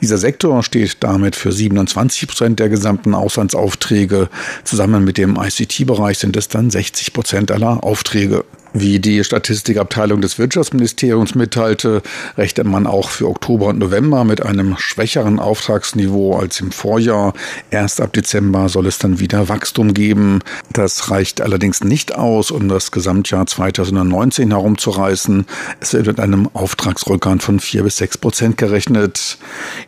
Dieser 0.00 0.16
Sektor 0.16 0.62
steht 0.62 0.96
damit 1.00 1.36
für 1.36 1.52
27 1.52 2.26
Prozent 2.26 2.58
der 2.58 2.70
gesamten 2.70 3.14
Auslandsaufträge. 3.14 4.30
Zusammen 4.64 5.04
mit 5.04 5.18
dem 5.18 5.36
ICT-Bereich 5.36 6.18
sind 6.18 6.36
es 6.38 6.48
dann 6.48 6.70
60 6.70 7.12
Prozent 7.12 7.50
aller 7.50 7.84
Aufträge. 7.84 8.44
Wie 8.78 9.00
die 9.00 9.24
Statistikabteilung 9.24 10.20
des 10.20 10.38
Wirtschaftsministeriums 10.38 11.34
mitteilte, 11.34 12.02
rechnet 12.36 12.66
man 12.66 12.86
auch 12.86 13.08
für 13.08 13.26
Oktober 13.26 13.68
und 13.68 13.78
November 13.78 14.22
mit 14.24 14.44
einem 14.44 14.76
schwächeren 14.76 15.38
Auftragsniveau 15.38 16.36
als 16.36 16.60
im 16.60 16.72
Vorjahr. 16.72 17.32
Erst 17.70 18.02
ab 18.02 18.12
Dezember 18.12 18.68
soll 18.68 18.86
es 18.86 18.98
dann 18.98 19.18
wieder 19.18 19.48
Wachstum 19.48 19.94
geben. 19.94 20.40
Das 20.74 21.10
reicht 21.10 21.40
allerdings 21.40 21.84
nicht 21.84 22.16
aus, 22.16 22.50
um 22.50 22.68
das 22.68 22.90
Gesamtjahr 22.90 23.46
2019 23.46 24.50
herumzureißen. 24.50 25.46
Es 25.80 25.94
wird 25.94 26.08
mit 26.08 26.20
einem 26.20 26.50
Auftragsrückgang 26.52 27.40
von 27.40 27.60
vier 27.60 27.82
bis 27.82 27.96
sechs 27.96 28.18
Prozent 28.18 28.58
gerechnet. 28.58 29.38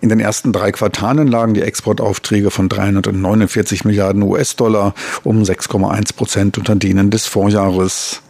In 0.01 0.09
den 0.09 0.19
ersten 0.19 0.51
drei 0.51 0.73
Quartalen 0.73 1.29
lagen 1.29 1.53
die 1.53 1.61
Exportaufträge 1.61 2.51
von 2.51 2.71
349 2.71 3.85
Milliarden 3.85 4.23
US-Dollar 4.23 4.95
um 5.25 5.43
6,1 5.43 6.17
Prozent 6.17 6.57
unter 6.57 6.75
denen 6.75 7.11
des 7.11 7.27
Vorjahres. 7.27 8.23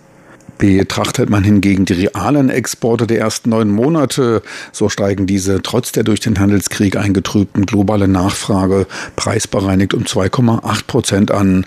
Betrachtet 0.59 1.31
man 1.31 1.45
hingegen 1.45 1.85
die 1.85 1.93
realen 1.93 2.51
Exporte 2.51 3.07
der 3.07 3.21
ersten 3.21 3.51
neun 3.51 3.71
Monate, 3.71 4.43
so 4.73 4.89
steigen 4.89 5.29
diese 5.29 5.63
trotz 5.63 5.93
der 5.93 6.03
durch 6.03 6.19
den 6.19 6.41
Handelskrieg 6.41 6.97
eingetrübten 6.97 7.65
globalen 7.65 8.11
Nachfrage 8.11 8.87
preisbereinigt 9.15 9.95
um 9.95 10.03
2,8 10.03 10.87
Prozent 10.89 11.31
an. 11.31 11.65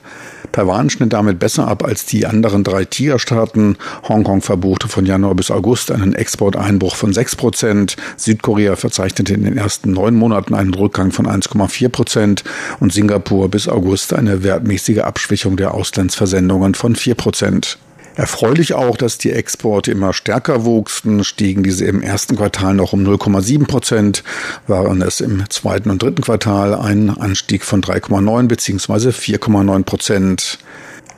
Taiwan 0.51 0.89
schnitt 0.89 1.13
damit 1.13 1.39
besser 1.39 1.69
ab 1.69 1.86
als 1.86 2.05
die 2.05 2.25
anderen 2.25 2.65
drei 2.65 2.83
Tigerstaaten. 2.83 3.77
Hongkong 4.10 4.41
verbuchte 4.41 4.89
von 4.89 5.05
Januar 5.05 5.36
bis 5.36 5.51
August 5.51 5.91
einen 5.91 6.13
Exporteinbruch 6.13 6.95
von 6.95 7.13
6 7.13 7.38
Prozent. 7.38 7.95
Südkorea 8.17 8.75
verzeichnete 8.75 9.33
in 9.33 9.45
den 9.45 9.57
ersten 9.57 9.91
neun 9.91 10.15
Monaten 10.15 10.53
einen 10.53 10.74
Rückgang 10.74 11.12
von 11.12 11.27
1,4 11.27 11.88
Prozent 11.88 12.43
und 12.81 12.91
Singapur 12.91 13.48
bis 13.48 13.69
August 13.69 14.13
eine 14.13 14.43
wertmäßige 14.43 15.00
Abschwächung 15.00 15.55
der 15.55 15.74
Auslandsversendungen 15.74 16.75
von 16.75 16.98
4 16.98 17.15
Prozent. 17.15 17.77
Erfreulich 18.15 18.74
auch, 18.74 18.98
dass 18.98 19.18
die 19.18 19.32
Exporte 19.32 19.91
immer 19.91 20.13
stärker 20.13 20.65
wuchsen, 20.65 21.24
stiegen 21.24 21.63
diese 21.63 21.86
im 21.86 22.01
ersten 22.01 22.36
Quartal 22.36 22.74
noch 22.74 22.94
um 22.94 23.06
0,7 23.06 23.68
Prozent, 23.68 24.24
waren 24.68 25.01
es 25.01 25.22
im 25.22 25.50
zweiten 25.50 25.89
und 25.89 26.03
dritten 26.03 26.22
Quartal 26.22 26.75
ein 26.75 27.10
Anstieg 27.10 27.63
von 27.63 27.82
3,9 27.82 28.48
bzw. 28.48 29.10
4,9 29.10 29.84
Prozent. 29.84 30.60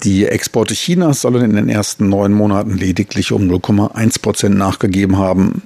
Die 0.04 0.26
Exporte 0.26 0.76
Chinas 0.76 1.22
sollen 1.22 1.44
in 1.44 1.56
den 1.56 1.70
ersten 1.70 2.10
neun 2.10 2.34
Monaten 2.34 2.78
lediglich 2.78 3.32
um 3.32 3.50
0,1 3.50 4.22
Prozent 4.22 4.58
nachgegeben 4.58 5.18
haben. 5.18 5.64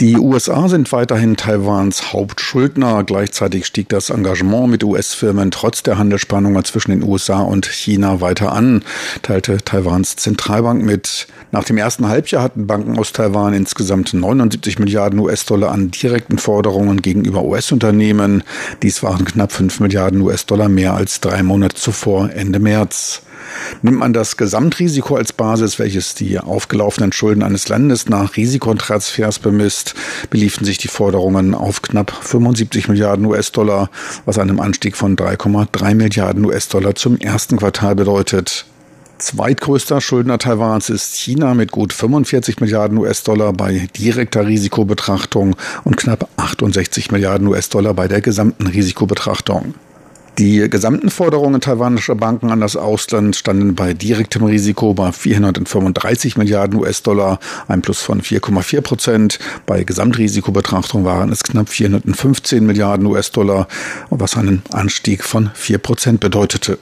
Die 0.00 0.18
USA 0.18 0.68
sind 0.68 0.92
weiterhin 0.92 1.36
Taiwans 1.36 2.12
Hauptschuldner. 2.12 3.02
Gleichzeitig 3.04 3.64
stieg 3.64 3.88
das 3.88 4.10
Engagement 4.10 4.68
mit 4.68 4.84
US-Firmen 4.84 5.50
trotz 5.50 5.82
der 5.82 5.96
Handelsspannungen 5.96 6.62
zwischen 6.64 6.90
den 6.90 7.02
USA 7.02 7.40
und 7.40 7.64
China 7.64 8.20
weiter 8.20 8.52
an, 8.52 8.82
teilte 9.22 9.56
Taiwans 9.58 10.16
Zentralbank 10.16 10.82
mit. 10.82 11.26
Nach 11.50 11.64
dem 11.64 11.78
ersten 11.78 12.08
Halbjahr 12.08 12.42
hatten 12.42 12.66
Banken 12.66 12.98
aus 12.98 13.12
Taiwan 13.12 13.54
insgesamt 13.54 14.12
79 14.12 14.78
Milliarden 14.78 15.18
US-Dollar 15.18 15.70
an 15.72 15.90
direkten 15.90 16.36
Forderungen 16.36 17.00
gegenüber 17.00 17.42
US-Unternehmen. 17.44 18.44
Dies 18.82 19.02
waren 19.02 19.24
knapp 19.24 19.52
5 19.52 19.80
Milliarden 19.80 20.20
US-Dollar 20.20 20.68
mehr 20.68 20.92
als 20.94 21.20
drei 21.20 21.42
Monate 21.42 21.76
zuvor, 21.76 22.30
Ende 22.30 22.58
März. 22.58 23.22
Nimmt 23.82 23.98
man 23.98 24.12
das 24.12 24.36
Gesamtrisiko 24.36 25.16
als 25.16 25.32
Basis, 25.32 25.78
welches 25.78 26.14
die 26.14 26.38
aufgelaufenen 26.38 27.12
Schulden 27.12 27.42
eines 27.42 27.68
Landes 27.68 28.08
nach 28.08 28.36
Risikotransfers 28.36 29.38
bemisst, 29.38 29.94
beliefen 30.30 30.64
sich 30.64 30.78
die 30.78 30.88
Forderungen 30.88 31.54
auf 31.54 31.82
knapp 31.82 32.12
75 32.12 32.88
Milliarden 32.88 33.26
US-Dollar, 33.26 33.90
was 34.24 34.38
einem 34.38 34.60
Anstieg 34.60 34.96
von 34.96 35.16
3,3 35.16 35.94
Milliarden 35.94 36.44
US-Dollar 36.44 36.94
zum 36.94 37.18
ersten 37.18 37.56
Quartal 37.56 37.94
bedeutet. 37.94 38.66
Zweitgrößter 39.18 40.02
Schuldner 40.02 40.38
Taiwans 40.38 40.90
ist 40.90 41.16
China 41.16 41.54
mit 41.54 41.72
gut 41.72 41.94
45 41.94 42.60
Milliarden 42.60 42.98
US-Dollar 42.98 43.54
bei 43.54 43.88
direkter 43.96 44.46
Risikobetrachtung 44.46 45.56
und 45.84 45.96
knapp 45.96 46.28
68 46.36 47.10
Milliarden 47.12 47.46
US-Dollar 47.46 47.94
bei 47.94 48.08
der 48.08 48.20
gesamten 48.20 48.66
Risikobetrachtung. 48.66 49.74
Die 50.38 50.68
gesamten 50.68 51.08
Forderungen 51.08 51.62
taiwanischer 51.62 52.14
Banken 52.14 52.50
an 52.50 52.60
das 52.60 52.76
Ausland 52.76 53.36
standen 53.36 53.74
bei 53.74 53.94
direktem 53.94 54.44
Risiko 54.44 54.92
bei 54.92 55.10
435 55.10 56.36
Milliarden 56.36 56.78
US-Dollar, 56.78 57.40
ein 57.68 57.80
Plus 57.80 58.02
von 58.02 58.20
4,4 58.20 58.82
Prozent. 58.82 59.38
Bei 59.64 59.82
Gesamtrisikobetrachtung 59.82 61.06
waren 61.06 61.32
es 61.32 61.42
knapp 61.42 61.70
415 61.70 62.66
Milliarden 62.66 63.06
US-Dollar, 63.06 63.66
was 64.10 64.36
einen 64.36 64.62
Anstieg 64.72 65.24
von 65.24 65.50
4 65.54 65.78
Prozent 65.78 66.20
bedeutete. 66.20 66.76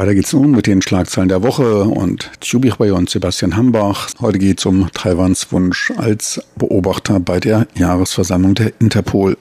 Weiter 0.00 0.14
geht's 0.14 0.32
nun 0.32 0.52
mit 0.52 0.66
den 0.66 0.80
Schlagzeilen 0.80 1.28
der 1.28 1.42
Woche 1.42 1.82
und 1.82 2.30
Tjubich 2.40 2.80
und 2.80 3.10
Sebastian 3.10 3.54
Hambach. 3.54 4.08
Heute 4.18 4.38
geht 4.38 4.58
es 4.58 4.64
um 4.64 4.90
Taiwans 4.94 5.52
Wunsch 5.52 5.92
als 5.94 6.42
Beobachter 6.56 7.20
bei 7.20 7.38
der 7.38 7.66
Jahresversammlung 7.74 8.54
der 8.54 8.72
Interpol. 8.80 9.36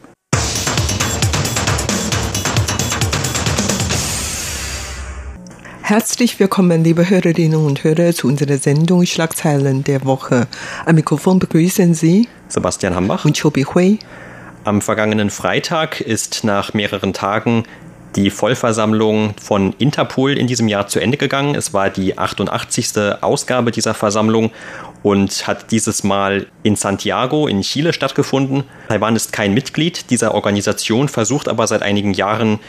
Herzlich 5.82 6.38
willkommen, 6.42 6.84
liebe 6.84 7.10
Hörerinnen 7.10 7.66
und 7.66 7.86
Hörer, 7.86 8.12
zu 8.12 8.28
unserer 8.28 8.58
Sendung 8.58 9.06
Schlagzeilen 9.06 9.86
der 9.86 10.04
Woche. 10.04 10.48
Am 10.86 10.96
Mikrofon 10.96 11.40
begrüßen 11.40 11.94
Sie 11.94 12.28
Sebastian 12.50 12.96
Hambach 12.96 13.24
und 13.24 13.42
Chobi 13.42 13.64
Hui. 13.64 14.00
Am 14.66 14.82
vergangenen 14.82 15.30
Freitag 15.30 16.02
ist 16.02 16.44
nach 16.44 16.74
mehreren 16.74 17.14
Tagen 17.14 17.64
die 18.16 18.30
Vollversammlung 18.30 19.34
von 19.42 19.74
Interpol 19.78 20.38
in 20.38 20.48
diesem 20.48 20.68
Jahr 20.68 20.88
zu 20.88 21.00
Ende 21.00 21.18
gegangen. 21.18 21.56
Es 21.56 21.74
war 21.74 21.90
die 21.90 22.18
88. 22.18 23.22
Ausgabe 23.22 23.72
dieser 23.72 23.94
Versammlung 23.94 24.52
und 25.04 25.48
hat 25.48 25.72
dieses 25.72 26.04
Mal 26.04 26.48
in 26.64 26.76
Santiago 26.76 27.48
in 27.48 27.62
Chile 27.62 27.94
stattgefunden. 27.94 28.64
Taiwan 28.90 29.16
ist 29.16 29.32
kein 29.32 29.54
Mitglied 29.54 30.10
dieser 30.10 30.34
Organisation, 30.34 31.08
versucht 31.08 31.48
aber 31.48 31.68
seit 31.68 31.82
einigen 31.82 32.14
Jahren 32.14 32.60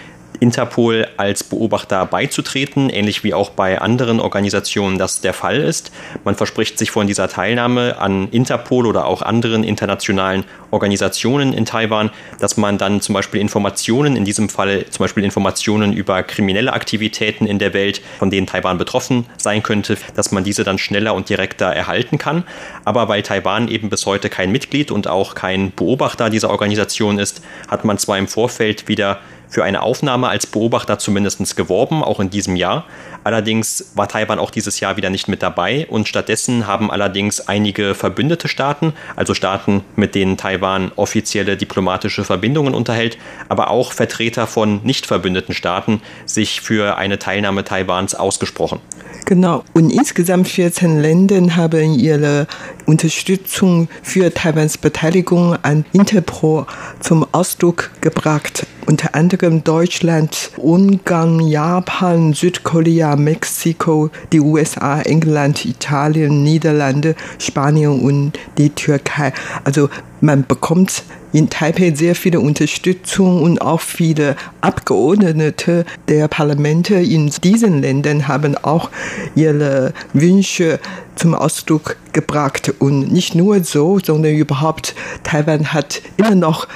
Interpol 0.40 1.06
als 1.18 1.44
Beobachter 1.44 2.04
beizutreten, 2.06 2.88
ähnlich 2.90 3.22
wie 3.22 3.34
auch 3.34 3.50
bei 3.50 3.80
anderen 3.80 4.20
Organisationen 4.20 4.98
das 4.98 5.20
der 5.20 5.34
Fall 5.34 5.58
ist. 5.58 5.92
Man 6.24 6.34
verspricht 6.34 6.78
sich 6.78 6.90
von 6.90 7.06
dieser 7.06 7.28
Teilnahme 7.28 7.98
an 7.98 8.28
Interpol 8.30 8.86
oder 8.86 9.06
auch 9.06 9.22
anderen 9.22 9.62
internationalen 9.62 10.44
Organisationen 10.70 11.52
in 11.52 11.66
Taiwan, 11.66 12.10
dass 12.38 12.56
man 12.56 12.78
dann 12.78 13.00
zum 13.00 13.12
Beispiel 13.14 13.40
Informationen, 13.40 14.16
in 14.16 14.24
diesem 14.24 14.48
Fall 14.48 14.86
zum 14.88 15.04
Beispiel 15.04 15.24
Informationen 15.24 15.92
über 15.92 16.22
kriminelle 16.22 16.72
Aktivitäten 16.72 17.46
in 17.46 17.58
der 17.58 17.74
Welt, 17.74 18.00
von 18.18 18.30
denen 18.30 18.46
Taiwan 18.46 18.78
betroffen 18.78 19.26
sein 19.36 19.62
könnte, 19.62 19.98
dass 20.14 20.32
man 20.32 20.42
diese 20.42 20.64
dann 20.64 20.78
schneller 20.78 21.14
und 21.14 21.28
direkter 21.28 21.66
erhalten 21.66 22.16
kann. 22.18 22.44
Aber 22.84 23.08
weil 23.08 23.22
Taiwan 23.22 23.68
eben 23.68 23.90
bis 23.90 24.06
heute 24.06 24.30
kein 24.30 24.52
Mitglied 24.52 24.90
und 24.90 25.06
auch 25.06 25.34
kein 25.34 25.72
Beobachter 25.72 26.30
dieser 26.30 26.50
Organisation 26.50 27.18
ist, 27.18 27.42
hat 27.68 27.84
man 27.84 27.98
zwar 27.98 28.16
im 28.16 28.28
Vorfeld 28.28 28.88
wieder 28.88 29.18
für 29.50 29.64
eine 29.64 29.82
Aufnahme 29.82 30.28
als 30.28 30.46
Beobachter 30.46 30.98
zumindest 30.98 31.56
geworben, 31.56 32.02
auch 32.02 32.20
in 32.20 32.30
diesem 32.30 32.56
Jahr. 32.56 32.84
Allerdings 33.24 33.92
war 33.94 34.08
Taiwan 34.08 34.38
auch 34.38 34.50
dieses 34.50 34.80
Jahr 34.80 34.96
wieder 34.96 35.10
nicht 35.10 35.28
mit 35.28 35.42
dabei 35.42 35.86
und 35.90 36.08
stattdessen 36.08 36.66
haben 36.66 36.90
allerdings 36.90 37.48
einige 37.48 37.94
verbündete 37.94 38.48
Staaten, 38.48 38.94
also 39.16 39.34
Staaten, 39.34 39.82
mit 39.96 40.14
denen 40.14 40.36
Taiwan 40.36 40.92
offizielle 40.96 41.56
diplomatische 41.56 42.24
Verbindungen 42.24 42.72
unterhält, 42.72 43.18
aber 43.48 43.70
auch 43.70 43.92
Vertreter 43.92 44.46
von 44.46 44.80
nicht 44.84 45.06
verbündeten 45.06 45.54
Staaten 45.54 46.00
sich 46.24 46.60
für 46.60 46.96
eine 46.96 47.18
Teilnahme 47.18 47.64
Taiwans 47.64 48.14
ausgesprochen. 48.14 48.80
Genau. 49.26 49.64
Und 49.74 49.90
insgesamt 49.90 50.48
14 50.48 51.00
Länder 51.00 51.56
haben 51.56 51.98
ihre 51.98 52.46
Unterstützung 52.90 53.88
für 54.02 54.34
Taiwans 54.34 54.76
Beteiligung 54.76 55.54
an 55.62 55.84
Interpol 55.92 56.66
zum 56.98 57.24
Ausdruck 57.30 57.92
gebracht. 58.00 58.66
Unter 58.84 59.14
anderem 59.14 59.62
Deutschland, 59.62 60.50
Ungarn, 60.56 61.38
Japan, 61.38 62.32
Südkorea, 62.32 63.14
Mexiko, 63.14 64.10
die 64.32 64.40
USA, 64.40 65.02
England, 65.02 65.64
Italien, 65.64 66.42
Niederlande, 66.42 67.14
Spanien 67.38 68.00
und 68.00 68.32
die 68.58 68.70
Türkei. 68.70 69.32
Also 69.62 69.88
man 70.20 70.46
bekommt 70.46 71.02
in 71.32 71.48
Taipei 71.48 71.92
sehr 71.94 72.14
viele 72.14 72.40
Unterstützung 72.40 73.42
und 73.42 73.60
auch 73.60 73.80
viele 73.80 74.36
Abgeordnete 74.60 75.84
der 76.08 76.28
Parlamente 76.28 76.94
in 76.94 77.30
diesen 77.42 77.82
Ländern 77.82 78.26
haben 78.28 78.56
auch 78.56 78.90
ihre 79.34 79.92
Wünsche 80.12 80.80
zum 81.14 81.34
Ausdruck 81.34 81.96
gebracht. 82.12 82.72
Und 82.80 83.12
nicht 83.12 83.34
nur 83.34 83.62
so, 83.62 83.98
sondern 83.98 84.34
überhaupt 84.34 84.94
Taiwan 85.22 85.72
hat 85.72 86.02
immer 86.16 86.34
noch 86.34 86.66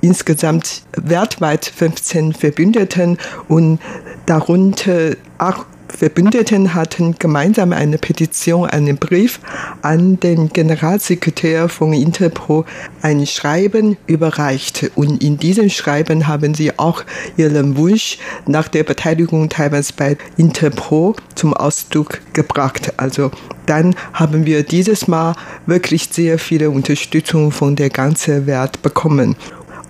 insgesamt 0.00 0.82
weltweit 0.96 1.64
15 1.64 2.34
Verbündeten 2.34 3.18
und 3.48 3.80
darunter 4.26 5.16
auch 5.38 5.64
Verbündeten 5.96 6.74
hatten 6.74 7.14
gemeinsam 7.18 7.72
eine 7.72 7.98
Petition, 7.98 8.68
einen 8.68 8.96
Brief 8.96 9.38
an 9.82 10.18
den 10.18 10.48
Generalsekretär 10.48 11.68
von 11.68 11.92
Interpol, 11.92 12.64
ein 13.00 13.26
Schreiben 13.26 13.96
überreicht. 14.06 14.90
Und 14.96 15.22
in 15.22 15.38
diesem 15.38 15.70
Schreiben 15.70 16.26
haben 16.26 16.54
sie 16.54 16.78
auch 16.78 17.04
ihren 17.36 17.76
Wunsch 17.76 18.18
nach 18.46 18.66
der 18.66 18.82
Beteiligung 18.82 19.48
Taiwans 19.48 19.92
bei 19.92 20.16
Interpol 20.36 21.14
zum 21.36 21.54
Ausdruck 21.54 22.20
gebracht. 22.32 22.94
Also 22.96 23.30
dann 23.66 23.94
haben 24.12 24.46
wir 24.46 24.62
dieses 24.64 25.06
Mal 25.06 25.36
wirklich 25.66 26.08
sehr 26.10 26.38
viele 26.38 26.70
Unterstützung 26.70 27.52
von 27.52 27.76
der 27.76 27.90
ganzen 27.90 28.46
Welt 28.46 28.82
bekommen. 28.82 29.36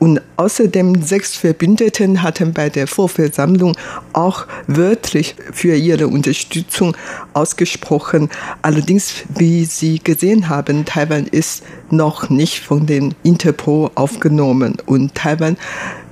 Und 0.04 0.20
außerdem 0.36 1.00
sechs 1.00 1.34
Verbündeten 1.34 2.22
hatten 2.22 2.52
bei 2.52 2.68
der 2.68 2.86
Vorversammlung 2.86 3.74
auch 4.12 4.46
wörtlich 4.66 5.34
für 5.50 5.74
ihre 5.76 6.08
Unterstützung 6.08 6.94
ausgesprochen. 7.32 8.28
Allerdings, 8.60 9.24
wie 9.34 9.64
Sie 9.64 10.00
gesehen 10.00 10.50
haben, 10.50 10.84
Taiwan 10.84 11.26
ist 11.26 11.62
noch 11.88 12.28
nicht 12.28 12.60
von 12.60 12.84
den 12.84 13.14
Interpol 13.22 13.92
aufgenommen. 13.94 14.76
Und 14.84 15.14
Taiwan 15.14 15.56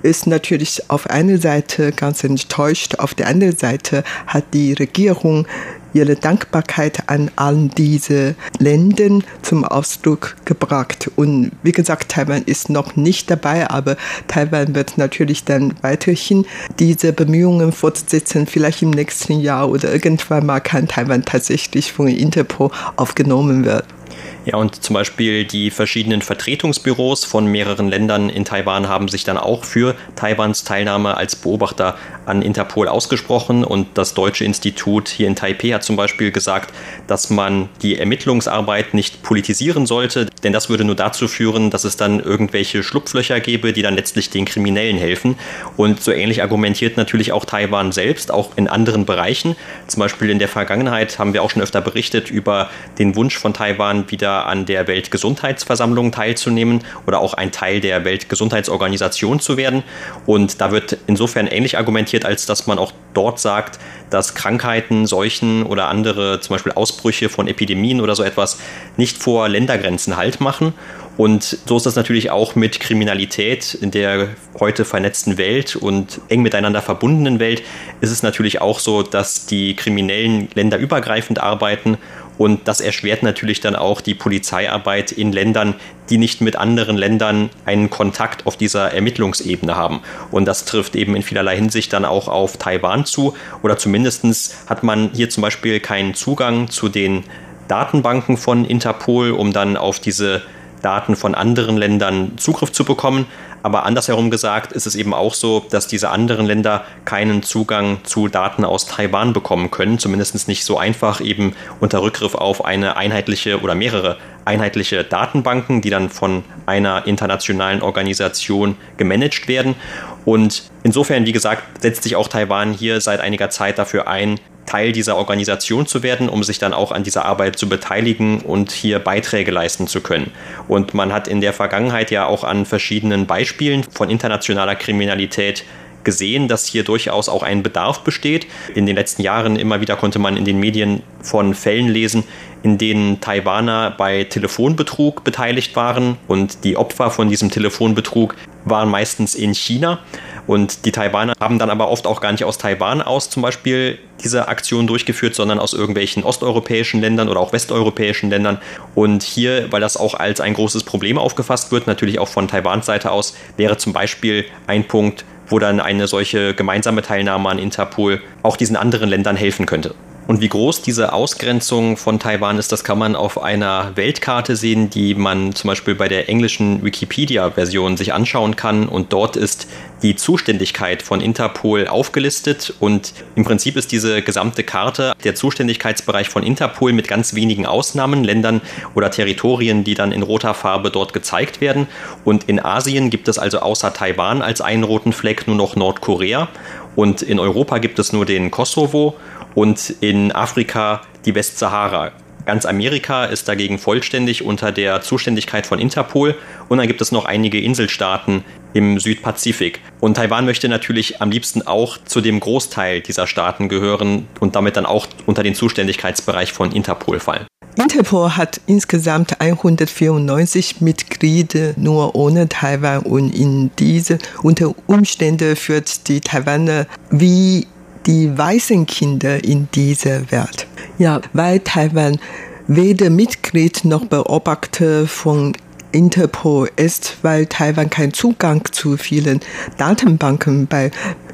ist 0.02 0.26
natürlich 0.26 0.88
auf 0.88 1.10
einer 1.10 1.36
Seite 1.36 1.92
ganz 1.92 2.24
enttäuscht, 2.24 2.94
auf 2.94 3.12
der 3.12 3.28
anderen 3.28 3.58
Seite 3.58 4.04
hat 4.26 4.54
die 4.54 4.72
Regierung 4.72 5.46
ihre 5.94 6.16
Dankbarkeit 6.16 7.08
an 7.08 7.30
all 7.36 7.68
diese 7.76 8.34
Länder 8.58 9.20
zum 9.42 9.64
Ausdruck 9.64 10.36
gebracht. 10.44 11.10
Und 11.16 11.52
wie 11.62 11.72
gesagt, 11.72 12.10
Taiwan 12.10 12.42
ist 12.42 12.70
noch 12.70 12.96
nicht 12.96 13.30
dabei, 13.30 13.68
aber 13.68 13.96
Taiwan 14.28 14.74
wird 14.74 14.98
natürlich 14.98 15.44
dann 15.44 15.74
weiterhin 15.82 16.46
diese 16.78 17.12
Bemühungen 17.12 17.72
fortsetzen. 17.72 18.46
Vielleicht 18.46 18.82
im 18.82 18.90
nächsten 18.90 19.40
Jahr 19.40 19.68
oder 19.68 19.92
irgendwann 19.92 20.46
mal 20.46 20.60
kann 20.60 20.88
Taiwan 20.88 21.24
tatsächlich 21.24 21.92
von 21.92 22.08
Interpol 22.08 22.70
aufgenommen 22.96 23.64
werden. 23.64 24.01
Ja, 24.44 24.56
und 24.56 24.82
zum 24.82 24.94
Beispiel 24.94 25.44
die 25.44 25.70
verschiedenen 25.70 26.20
Vertretungsbüros 26.20 27.24
von 27.24 27.46
mehreren 27.46 27.88
Ländern 27.88 28.28
in 28.28 28.44
Taiwan 28.44 28.88
haben 28.88 29.06
sich 29.06 29.22
dann 29.22 29.38
auch 29.38 29.62
für 29.62 29.94
Taiwans 30.16 30.64
Teilnahme 30.64 31.16
als 31.16 31.36
Beobachter 31.36 31.96
an 32.26 32.42
Interpol 32.42 32.88
ausgesprochen. 32.88 33.62
Und 33.62 33.86
das 33.94 34.14
Deutsche 34.14 34.44
Institut 34.44 35.08
hier 35.08 35.28
in 35.28 35.36
Taipei 35.36 35.68
hat 35.68 35.84
zum 35.84 35.94
Beispiel 35.94 36.32
gesagt, 36.32 36.74
dass 37.06 37.30
man 37.30 37.68
die 37.82 37.98
Ermittlungsarbeit 37.98 38.94
nicht 38.94 39.22
politisieren 39.22 39.86
sollte, 39.86 40.26
denn 40.42 40.52
das 40.52 40.68
würde 40.68 40.84
nur 40.84 40.96
dazu 40.96 41.28
führen, 41.28 41.70
dass 41.70 41.84
es 41.84 41.96
dann 41.96 42.18
irgendwelche 42.18 42.82
Schlupflöcher 42.82 43.38
gäbe, 43.38 43.72
die 43.72 43.82
dann 43.82 43.94
letztlich 43.94 44.30
den 44.30 44.44
Kriminellen 44.44 44.96
helfen. 44.96 45.36
Und 45.76 46.02
so 46.02 46.10
ähnlich 46.10 46.42
argumentiert 46.42 46.96
natürlich 46.96 47.30
auch 47.30 47.44
Taiwan 47.44 47.92
selbst, 47.92 48.32
auch 48.32 48.56
in 48.56 48.66
anderen 48.66 49.06
Bereichen. 49.06 49.54
Zum 49.86 50.00
Beispiel 50.00 50.30
in 50.30 50.40
der 50.40 50.48
Vergangenheit 50.48 51.20
haben 51.20 51.32
wir 51.32 51.44
auch 51.44 51.50
schon 51.50 51.62
öfter 51.62 51.80
berichtet 51.80 52.28
über 52.28 52.70
den 52.98 53.14
Wunsch 53.14 53.38
von 53.38 53.54
Taiwan, 53.54 54.10
wieder 54.10 54.31
an 54.40 54.66
der 54.66 54.86
Weltgesundheitsversammlung 54.86 56.12
teilzunehmen 56.12 56.82
oder 57.06 57.20
auch 57.20 57.34
ein 57.34 57.52
Teil 57.52 57.80
der 57.80 58.04
Weltgesundheitsorganisation 58.04 59.40
zu 59.40 59.56
werden. 59.56 59.82
Und 60.26 60.60
da 60.60 60.72
wird 60.72 60.98
insofern 61.06 61.46
ähnlich 61.46 61.78
argumentiert, 61.78 62.24
als 62.24 62.46
dass 62.46 62.66
man 62.66 62.78
auch 62.78 62.92
dort 63.14 63.38
sagt, 63.38 63.78
dass 64.10 64.34
Krankheiten, 64.34 65.06
Seuchen 65.06 65.64
oder 65.64 65.88
andere, 65.88 66.40
zum 66.40 66.54
Beispiel 66.54 66.72
Ausbrüche 66.72 67.28
von 67.28 67.46
Epidemien 67.46 68.00
oder 68.00 68.14
so 68.14 68.22
etwas, 68.22 68.58
nicht 68.96 69.18
vor 69.18 69.48
Ländergrenzen 69.48 70.16
Halt 70.16 70.40
machen. 70.40 70.74
Und 71.16 71.58
so 71.66 71.76
ist 71.76 71.84
das 71.84 71.94
natürlich 71.94 72.30
auch 72.30 72.54
mit 72.54 72.80
Kriminalität 72.80 73.74
in 73.74 73.90
der 73.90 74.28
heute 74.58 74.84
vernetzten 74.84 75.36
Welt 75.36 75.76
und 75.76 76.20
eng 76.28 76.40
miteinander 76.42 76.80
verbundenen 76.80 77.38
Welt. 77.38 77.62
Ist 78.00 78.10
es 78.10 78.22
natürlich 78.22 78.62
auch 78.62 78.78
so, 78.78 79.02
dass 79.02 79.44
die 79.44 79.76
Kriminellen 79.76 80.48
länderübergreifend 80.54 81.38
arbeiten 81.38 81.98
und 82.42 82.66
das 82.66 82.80
erschwert 82.80 83.22
natürlich 83.22 83.60
dann 83.60 83.76
auch 83.76 84.00
die 84.00 84.16
Polizeiarbeit 84.16 85.12
in 85.12 85.30
Ländern, 85.30 85.76
die 86.10 86.18
nicht 86.18 86.40
mit 86.40 86.56
anderen 86.56 86.96
Ländern 86.98 87.50
einen 87.66 87.88
Kontakt 87.88 88.48
auf 88.48 88.56
dieser 88.56 88.92
Ermittlungsebene 88.92 89.76
haben. 89.76 90.00
Und 90.32 90.46
das 90.46 90.64
trifft 90.64 90.96
eben 90.96 91.14
in 91.14 91.22
vielerlei 91.22 91.54
Hinsicht 91.54 91.92
dann 91.92 92.04
auch 92.04 92.26
auf 92.26 92.56
Taiwan 92.56 93.04
zu. 93.04 93.36
Oder 93.62 93.78
zumindest 93.78 94.56
hat 94.68 94.82
man 94.82 95.10
hier 95.14 95.30
zum 95.30 95.42
Beispiel 95.42 95.78
keinen 95.78 96.14
Zugang 96.14 96.68
zu 96.68 96.88
den 96.88 97.22
Datenbanken 97.68 98.36
von 98.36 98.64
Interpol, 98.64 99.30
um 99.30 99.52
dann 99.52 99.76
auf 99.76 100.00
diese 100.00 100.42
Daten 100.82 101.14
von 101.14 101.36
anderen 101.36 101.76
Ländern 101.76 102.38
Zugriff 102.38 102.72
zu 102.72 102.84
bekommen. 102.84 103.26
Aber 103.62 103.84
andersherum 103.84 104.30
gesagt 104.30 104.72
ist 104.72 104.86
es 104.86 104.94
eben 104.94 105.14
auch 105.14 105.34
so, 105.34 105.64
dass 105.70 105.86
diese 105.86 106.10
anderen 106.10 106.46
Länder 106.46 106.84
keinen 107.04 107.42
Zugang 107.42 107.98
zu 108.04 108.28
Daten 108.28 108.64
aus 108.64 108.86
Taiwan 108.86 109.32
bekommen 109.32 109.70
können, 109.70 109.98
zumindest 109.98 110.48
nicht 110.48 110.64
so 110.64 110.78
einfach 110.78 111.20
eben 111.20 111.54
unter 111.80 112.02
Rückgriff 112.02 112.34
auf 112.34 112.64
eine 112.64 112.96
einheitliche 112.96 113.60
oder 113.60 113.74
mehrere 113.74 114.18
einheitliche 114.44 115.04
Datenbanken, 115.04 115.80
die 115.80 115.90
dann 115.90 116.08
von 116.08 116.44
einer 116.66 117.06
internationalen 117.06 117.82
Organisation 117.82 118.76
gemanagt 118.96 119.48
werden. 119.48 119.76
Und 120.24 120.64
insofern, 120.82 121.26
wie 121.26 121.32
gesagt, 121.32 121.82
setzt 121.82 122.02
sich 122.02 122.16
auch 122.16 122.28
Taiwan 122.28 122.72
hier 122.72 123.00
seit 123.00 123.20
einiger 123.20 123.50
Zeit 123.50 123.78
dafür 123.78 124.08
ein, 124.08 124.38
Teil 124.66 124.92
dieser 124.92 125.16
Organisation 125.16 125.86
zu 125.86 126.02
werden, 126.02 126.28
um 126.28 126.42
sich 126.42 126.58
dann 126.58 126.72
auch 126.72 126.92
an 126.92 127.02
dieser 127.02 127.24
Arbeit 127.24 127.58
zu 127.58 127.68
beteiligen 127.68 128.40
und 128.40 128.70
hier 128.70 128.98
Beiträge 128.98 129.50
leisten 129.50 129.86
zu 129.86 130.00
können. 130.00 130.30
Und 130.68 130.94
man 130.94 131.12
hat 131.12 131.28
in 131.28 131.40
der 131.40 131.52
Vergangenheit 131.52 132.10
ja 132.10 132.26
auch 132.26 132.44
an 132.44 132.64
verschiedenen 132.64 133.26
Beispielen 133.26 133.84
von 133.84 134.08
internationaler 134.08 134.76
Kriminalität 134.76 135.64
gesehen, 136.04 136.48
dass 136.48 136.66
hier 136.66 136.84
durchaus 136.84 137.28
auch 137.28 137.42
ein 137.42 137.62
Bedarf 137.62 138.00
besteht. 138.00 138.46
In 138.74 138.86
den 138.86 138.96
letzten 138.96 139.22
Jahren 139.22 139.56
immer 139.56 139.80
wieder 139.80 139.96
konnte 139.96 140.18
man 140.18 140.36
in 140.36 140.44
den 140.44 140.58
Medien 140.58 141.02
von 141.22 141.54
Fällen 141.54 141.88
lesen, 141.88 142.24
in 142.62 142.78
denen 142.78 143.20
Taiwaner 143.20 143.90
bei 143.90 144.24
Telefonbetrug 144.24 145.24
beteiligt 145.24 145.74
waren 145.76 146.16
und 146.28 146.64
die 146.64 146.76
Opfer 146.76 147.10
von 147.10 147.28
diesem 147.28 147.50
Telefonbetrug 147.50 148.36
waren 148.64 148.88
meistens 148.88 149.34
in 149.34 149.54
China. 149.54 149.98
Und 150.46 150.86
die 150.86 150.92
Taiwaner 150.92 151.34
haben 151.40 151.58
dann 151.58 151.70
aber 151.70 151.88
oft 151.88 152.06
auch 152.06 152.20
gar 152.20 152.32
nicht 152.32 152.44
aus 152.44 152.58
Taiwan 152.58 153.00
aus 153.00 153.30
zum 153.30 153.42
Beispiel 153.42 153.98
diese 154.24 154.48
Aktion 154.48 154.86
durchgeführt, 154.86 155.34
sondern 155.34 155.58
aus 155.58 155.72
irgendwelchen 155.72 156.24
osteuropäischen 156.24 157.00
Ländern 157.00 157.28
oder 157.28 157.40
auch 157.40 157.52
westeuropäischen 157.52 158.30
Ländern. 158.30 158.58
Und 158.94 159.22
hier, 159.22 159.70
weil 159.70 159.80
das 159.80 159.96
auch 159.96 160.14
als 160.14 160.40
ein 160.40 160.54
großes 160.54 160.82
Problem 160.84 161.18
aufgefasst 161.18 161.70
wird, 161.70 161.86
natürlich 161.86 162.18
auch 162.18 162.28
von 162.28 162.48
Taiwans 162.48 162.86
Seite 162.86 163.12
aus, 163.12 163.36
wäre 163.56 163.76
zum 163.76 163.92
Beispiel 163.92 164.44
ein 164.66 164.86
Punkt, 164.86 165.24
wo 165.46 165.58
dann 165.58 165.80
eine 165.80 166.08
solche 166.08 166.54
gemeinsame 166.54 167.02
Teilnahme 167.02 167.48
an 167.48 167.58
Interpol 167.58 168.20
auch 168.42 168.56
diesen 168.56 168.76
anderen 168.76 169.08
Ländern 169.08 169.36
helfen 169.36 169.66
könnte. 169.66 169.94
Und 170.28 170.40
wie 170.40 170.48
groß 170.48 170.82
diese 170.82 171.12
Ausgrenzung 171.12 171.96
von 171.96 172.20
Taiwan 172.20 172.56
ist, 172.56 172.70
das 172.70 172.84
kann 172.84 172.98
man 172.98 173.16
auf 173.16 173.42
einer 173.42 173.96
Weltkarte 173.96 174.54
sehen, 174.54 174.88
die 174.88 175.14
man 175.14 175.52
zum 175.52 175.68
Beispiel 175.68 175.96
bei 175.96 176.06
der 176.06 176.28
englischen 176.28 176.84
Wikipedia-Version 176.84 177.96
sich 177.96 178.12
anschauen 178.12 178.54
kann. 178.54 178.88
Und 178.88 179.12
dort 179.12 179.36
ist 179.36 179.66
die 180.02 180.14
Zuständigkeit 180.14 181.02
von 181.02 181.20
Interpol 181.20 181.88
aufgelistet. 181.88 182.72
Und 182.78 183.14
im 183.34 183.44
Prinzip 183.44 183.76
ist 183.76 183.90
diese 183.90 184.22
gesamte 184.22 184.62
Karte 184.62 185.12
der 185.24 185.34
Zuständigkeitsbereich 185.34 186.28
von 186.28 186.44
Interpol 186.44 186.92
mit 186.92 187.08
ganz 187.08 187.34
wenigen 187.34 187.66
Ausnahmen, 187.66 188.22
Ländern 188.22 188.60
oder 188.94 189.10
Territorien, 189.10 189.82
die 189.82 189.94
dann 189.94 190.12
in 190.12 190.22
roter 190.22 190.54
Farbe 190.54 190.90
dort 190.90 191.12
gezeigt 191.12 191.60
werden. 191.60 191.88
Und 192.24 192.44
in 192.44 192.64
Asien 192.64 193.10
gibt 193.10 193.26
es 193.26 193.40
also 193.40 193.58
außer 193.58 193.92
Taiwan 193.92 194.40
als 194.40 194.60
einen 194.60 194.84
roten 194.84 195.12
Fleck 195.12 195.48
nur 195.48 195.56
noch 195.56 195.74
Nordkorea. 195.74 196.48
Und 196.94 197.22
in 197.22 197.38
Europa 197.38 197.78
gibt 197.78 197.98
es 197.98 198.12
nur 198.12 198.26
den 198.26 198.50
Kosovo 198.50 199.16
und 199.54 199.94
in 200.00 200.32
Afrika 200.32 201.02
die 201.24 201.34
Westsahara. 201.34 202.12
Ganz 202.44 202.66
Amerika 202.66 203.24
ist 203.26 203.46
dagegen 203.48 203.78
vollständig 203.78 204.44
unter 204.44 204.72
der 204.72 205.00
Zuständigkeit 205.00 205.64
von 205.64 205.78
Interpol 205.78 206.34
und 206.68 206.78
dann 206.78 206.88
gibt 206.88 207.00
es 207.00 207.12
noch 207.12 207.24
einige 207.24 207.60
Inselstaaten 207.60 208.44
im 208.74 208.98
Südpazifik. 208.98 209.80
Und 210.00 210.16
Taiwan 210.16 210.44
möchte 210.44 210.68
natürlich 210.68 211.20
am 211.20 211.30
liebsten 211.30 211.62
auch 211.62 211.98
zu 212.04 212.20
dem 212.20 212.40
Großteil 212.40 213.00
dieser 213.00 213.28
Staaten 213.28 213.68
gehören 213.68 214.26
und 214.40 214.56
damit 214.56 214.76
dann 214.76 214.86
auch 214.86 215.06
unter 215.26 215.42
den 215.42 215.54
Zuständigkeitsbereich 215.54 216.52
von 216.52 216.72
Interpol 216.72 217.20
fallen. 217.20 217.46
Interpol 217.76 218.36
hat 218.36 218.60
insgesamt 218.66 219.40
194 219.40 220.80
Mitglieder 220.80 221.72
nur 221.76 222.14
ohne 222.14 222.48
Taiwan 222.48 223.02
und 223.02 223.34
in 223.34 223.70
diese 223.78 224.18
unter 224.42 224.74
Umständen 224.86 225.56
führt 225.56 226.08
die 226.08 226.20
Taiwaner 226.20 226.86
wie 227.10 227.66
die 228.06 228.36
weißen 228.36 228.86
Kinder 228.86 229.42
in 229.44 229.68
dieser 229.74 230.30
Welt. 230.30 230.66
Ja, 230.98 231.20
weil 231.32 231.60
Taiwan 231.60 232.18
weder 232.66 233.10
Mitglied 233.10 233.84
noch 233.84 234.06
Beobachter 234.06 235.06
von 235.06 235.52
Interpol 235.92 236.70
ist, 236.76 237.18
weil 237.22 237.46
Taiwan 237.46 237.90
keinen 237.90 238.14
Zugang 238.14 238.64
zu 238.72 238.96
vielen 238.96 239.40
Datenbanken 239.76 240.66
bei 240.66 240.90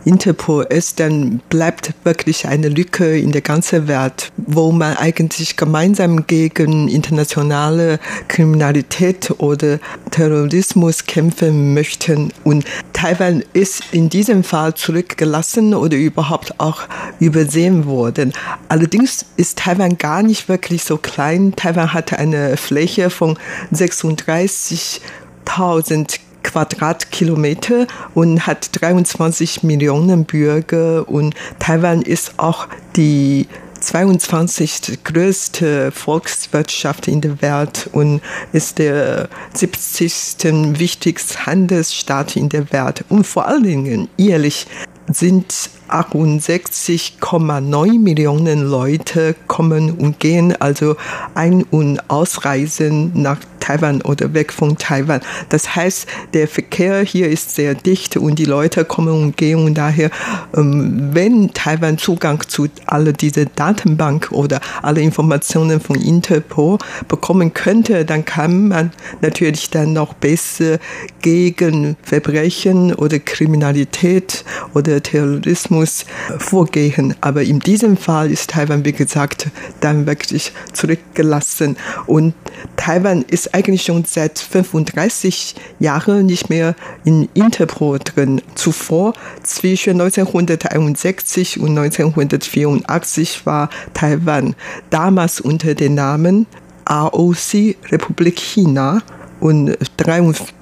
Interpol 0.09 0.67
ist, 0.71 1.01
dann 1.01 1.43
bleibt 1.51 1.93
wirklich 2.03 2.49
eine 2.49 2.71
Lücke 2.71 3.19
in 3.19 3.31
der 3.31 3.43
ganzen 3.43 3.89
Welt, 3.89 4.33
wo 4.39 4.73
man 4.73 4.97
eigentlich 4.97 5.59
gemeinsam 5.59 6.27
gegen 6.27 6.89
internationale 6.89 8.01
Kriminalität 8.27 9.31
oder 9.37 9.79
Terrorismus 10.11 11.05
kämpfen 11.05 11.75
möchte. 11.75 12.31
Und 12.43 12.65
Taiwan 12.95 13.45
ist 13.53 13.83
in 13.93 14.09
diesem 14.09 14.45
Fall 14.45 14.75
zurückgelassen 14.75 15.75
oder 15.75 15.99
überhaupt 15.99 16.59
auch 16.59 16.85
übersehen 17.21 17.85
worden. 17.85 18.33
Allerdings 18.71 19.27
ist 19.37 19.59
Taiwan 19.59 19.99
gar 19.99 20.23
nicht 20.23 20.49
wirklich 20.49 20.85
so 20.85 20.97
klein. 20.97 21.53
Taiwan 21.55 21.93
hat 21.93 22.15
eine 22.15 22.57
Fläche 22.57 23.11
von 23.11 23.39
36.000 23.75 26.21
Quadratkilometer 26.49 27.87
und 28.15 28.47
hat 28.47 28.81
23 28.81 29.63
Millionen 29.63 30.25
Bürger 30.25 31.07
und 31.09 31.35
Taiwan 31.59 32.01
ist 32.03 32.39
auch 32.39 32.69
die 32.97 33.47
22. 33.81 34.99
größte 35.05 35.93
Volkswirtschaft 35.93 37.07
in 37.07 37.21
der 37.21 37.41
Welt 37.43 37.89
und 37.93 38.21
ist 38.53 38.79
der 38.79 39.29
70. 39.55 40.79
wichtigste 40.79 41.47
Handelsstaat 41.47 42.35
in 42.37 42.49
der 42.49 42.73
Welt. 42.73 43.05
Und 43.09 43.27
vor 43.27 43.47
allen 43.47 43.63
Dingen 43.63 44.09
jährlich 44.17 44.67
sind 45.13 45.71
68,9 45.89 47.99
Millionen 47.99 48.63
Leute 48.63 49.35
kommen 49.47 49.93
und 49.93 50.21
gehen, 50.21 50.55
also 50.61 50.97
ein- 51.35 51.65
und 51.71 52.11
ausreisen 52.11 53.13
nach 53.15 53.39
Taiwan 53.69 54.01
oder 54.01 54.33
weg 54.33 54.53
von 54.53 54.79
Taiwan. 54.79 55.21
Das 55.51 55.77
heißt, 55.77 56.07
der 56.33 56.49
Verkehr 56.49 57.03
hier 57.03 57.29
ist 57.29 57.55
sehr 57.55 57.75
dicht 57.75 58.17
und 58.17 58.39
die 58.39 58.47
Leute 58.47 58.87
kommen 58.87 59.13
und 59.13 59.37
gehen 59.37 59.63
und 59.63 59.75
daher, 59.75 60.11
ähm, 60.57 61.11
wenn 61.13 61.53
Taiwan 61.53 61.99
Zugang 61.99 62.43
zu 62.49 62.69
alle 62.87 63.13
diese 63.13 63.45
Datenbank 63.45 64.33
oder 64.33 64.61
alle 64.81 65.03
Informationen 65.03 65.81
von 65.81 65.97
Interpol 65.97 66.79
bekommen 67.09 67.53
könnte, 67.53 68.07
dann 68.07 68.25
kann 68.25 68.69
man 68.69 68.91
natürlich 69.21 69.69
dann 69.69 69.93
noch 69.93 70.15
besser 70.15 70.79
gegen 71.21 71.97
Verbrechen 72.03 72.95
oder 72.95 73.19
Kriminalität 73.19 74.47
oder 74.73 75.03
Terrorismus 75.03 75.78
muss 75.79 76.05
vorgehen. 76.39 77.15
Aber 77.21 77.43
in 77.43 77.61
diesem 77.61 77.97
Fall 77.97 78.31
ist 78.33 78.51
Taiwan, 78.51 78.85
wie 78.85 78.93
gesagt, 78.93 79.49
dann 79.81 80.07
wirklich 80.07 80.53
zurückgelassen. 80.73 81.77
Und 82.07 82.35
Taiwan 82.77 83.23
ist 83.23 83.55
eigentlich 83.55 83.83
schon 83.83 84.05
seit 84.05 84.41
35 84.41 85.55
Jahren 85.79 86.27
nicht 86.27 86.51
mehr 86.51 86.75
in 87.05 87.29
Interpol 87.35 88.01
drin. 88.01 88.43
Zuvor, 88.57 89.13
zwischen 89.45 90.01
1961 90.01 91.61
und 91.61 91.79
1984, 91.79 93.47
war 93.47 93.71
Taiwan 93.95 94.57
damals 94.91 95.41
unter 95.41 95.75
dem 95.75 95.95
Namen 95.95 96.47
AOC 96.87 97.77
Republik 97.93 98.41
China 98.41 99.03
und 99.41 99.77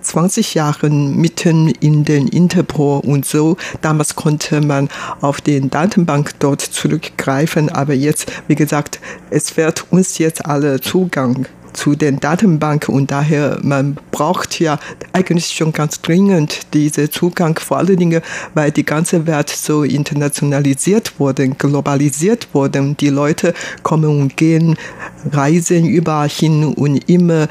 23 0.06 0.54
Jahren 0.54 1.16
mitten 1.16 1.68
in 1.68 2.04
den 2.04 2.28
Interpol 2.28 3.00
und 3.00 3.26
so. 3.26 3.56
Damals 3.82 4.14
konnte 4.14 4.60
man 4.60 4.88
auf 5.20 5.40
den 5.40 5.68
Datenbank 5.68 6.38
dort 6.38 6.60
zurückgreifen, 6.60 7.70
aber 7.70 7.94
jetzt, 7.94 8.30
wie 8.46 8.54
gesagt, 8.54 9.00
es 9.30 9.56
wird 9.56 9.86
uns 9.90 10.18
jetzt 10.18 10.46
alle 10.46 10.80
Zugang 10.80 11.46
zu 11.76 11.94
den 11.94 12.18
Datenbanken 12.18 12.94
und 12.94 13.10
daher 13.10 13.58
man 13.62 13.96
braucht 14.10 14.58
ja 14.58 14.78
eigentlich 15.12 15.48
schon 15.48 15.72
ganz 15.72 16.00
dringend 16.00 16.60
diese 16.74 17.10
Zugang 17.10 17.58
vor 17.58 17.78
allen 17.78 17.96
Dingen, 17.96 18.22
weil 18.54 18.72
die 18.72 18.84
ganze 18.84 19.26
Welt 19.26 19.50
so 19.50 19.84
internationalisiert 19.84 21.20
wurde, 21.20 21.48
globalisiert 21.48 22.48
wurde. 22.52 22.96
Die 22.98 23.10
Leute 23.10 23.54
kommen 23.82 24.20
und 24.20 24.36
gehen, 24.36 24.76
reisen 25.30 25.84
überall 25.84 26.28
hin 26.28 26.64
und 26.64 27.08
immer 27.08 27.48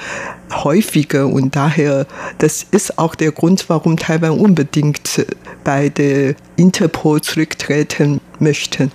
häufiger 0.51 1.27
und 1.27 1.55
daher, 1.55 2.05
das 2.38 2.65
ist 2.71 2.97
auch 2.97 3.15
der 3.15 3.31
Grund, 3.31 3.65
warum 3.67 3.97
Taiwan 3.97 4.39
unbedingt 4.39 5.25
bei 5.63 5.89
der 5.89 6.35
Interpol 6.55 7.21
zurücktreten 7.21 8.21
möchte. 8.39 8.89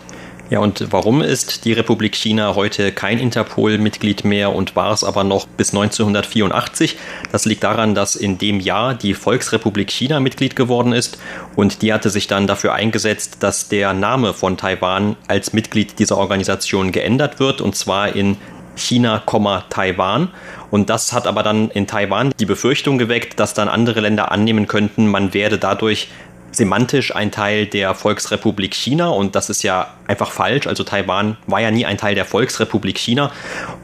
Ja, 0.50 0.58
und 0.58 0.88
warum 0.90 1.22
ist 1.22 1.64
die 1.64 1.72
Republik 1.72 2.16
China 2.16 2.56
heute 2.56 2.90
kein 2.90 3.20
Interpol-Mitglied 3.20 4.24
mehr 4.24 4.52
und 4.52 4.74
war 4.74 4.92
es 4.92 5.04
aber 5.04 5.22
noch 5.22 5.46
bis 5.46 5.72
1984? 5.72 6.96
Das 7.30 7.44
liegt 7.44 7.62
daran, 7.62 7.94
dass 7.94 8.16
in 8.16 8.36
dem 8.36 8.58
Jahr 8.58 8.94
die 8.94 9.14
Volksrepublik 9.14 9.92
China 9.92 10.18
Mitglied 10.18 10.56
geworden 10.56 10.92
ist 10.92 11.20
und 11.54 11.82
die 11.82 11.92
hatte 11.92 12.10
sich 12.10 12.26
dann 12.26 12.48
dafür 12.48 12.72
eingesetzt, 12.72 13.44
dass 13.44 13.68
der 13.68 13.92
Name 13.92 14.34
von 14.34 14.56
Taiwan 14.56 15.14
als 15.28 15.52
Mitglied 15.52 16.00
dieser 16.00 16.18
Organisation 16.18 16.90
geändert 16.90 17.38
wird 17.38 17.60
und 17.60 17.76
zwar 17.76 18.16
in 18.16 18.36
China, 18.74 19.22
Taiwan. 19.68 20.30
Und 20.70 20.90
das 20.90 21.12
hat 21.12 21.26
aber 21.26 21.42
dann 21.42 21.70
in 21.70 21.86
Taiwan 21.86 22.32
die 22.40 22.46
Befürchtung 22.46 22.98
geweckt, 22.98 23.38
dass 23.38 23.54
dann 23.54 23.68
andere 23.68 24.00
Länder 24.00 24.32
annehmen 24.32 24.66
könnten, 24.66 25.06
man 25.06 25.34
werde 25.34 25.58
dadurch 25.58 26.08
semantisch 26.52 27.14
ein 27.14 27.30
Teil 27.30 27.66
der 27.66 27.94
Volksrepublik 27.94 28.74
China 28.74 29.08
und 29.08 29.34
das 29.34 29.50
ist 29.50 29.62
ja 29.62 29.94
einfach 30.06 30.30
falsch. 30.30 30.66
Also 30.66 30.82
Taiwan 30.82 31.36
war 31.46 31.60
ja 31.60 31.70
nie 31.70 31.86
ein 31.86 31.98
Teil 31.98 32.14
der 32.14 32.24
Volksrepublik 32.24 32.98
China 32.98 33.30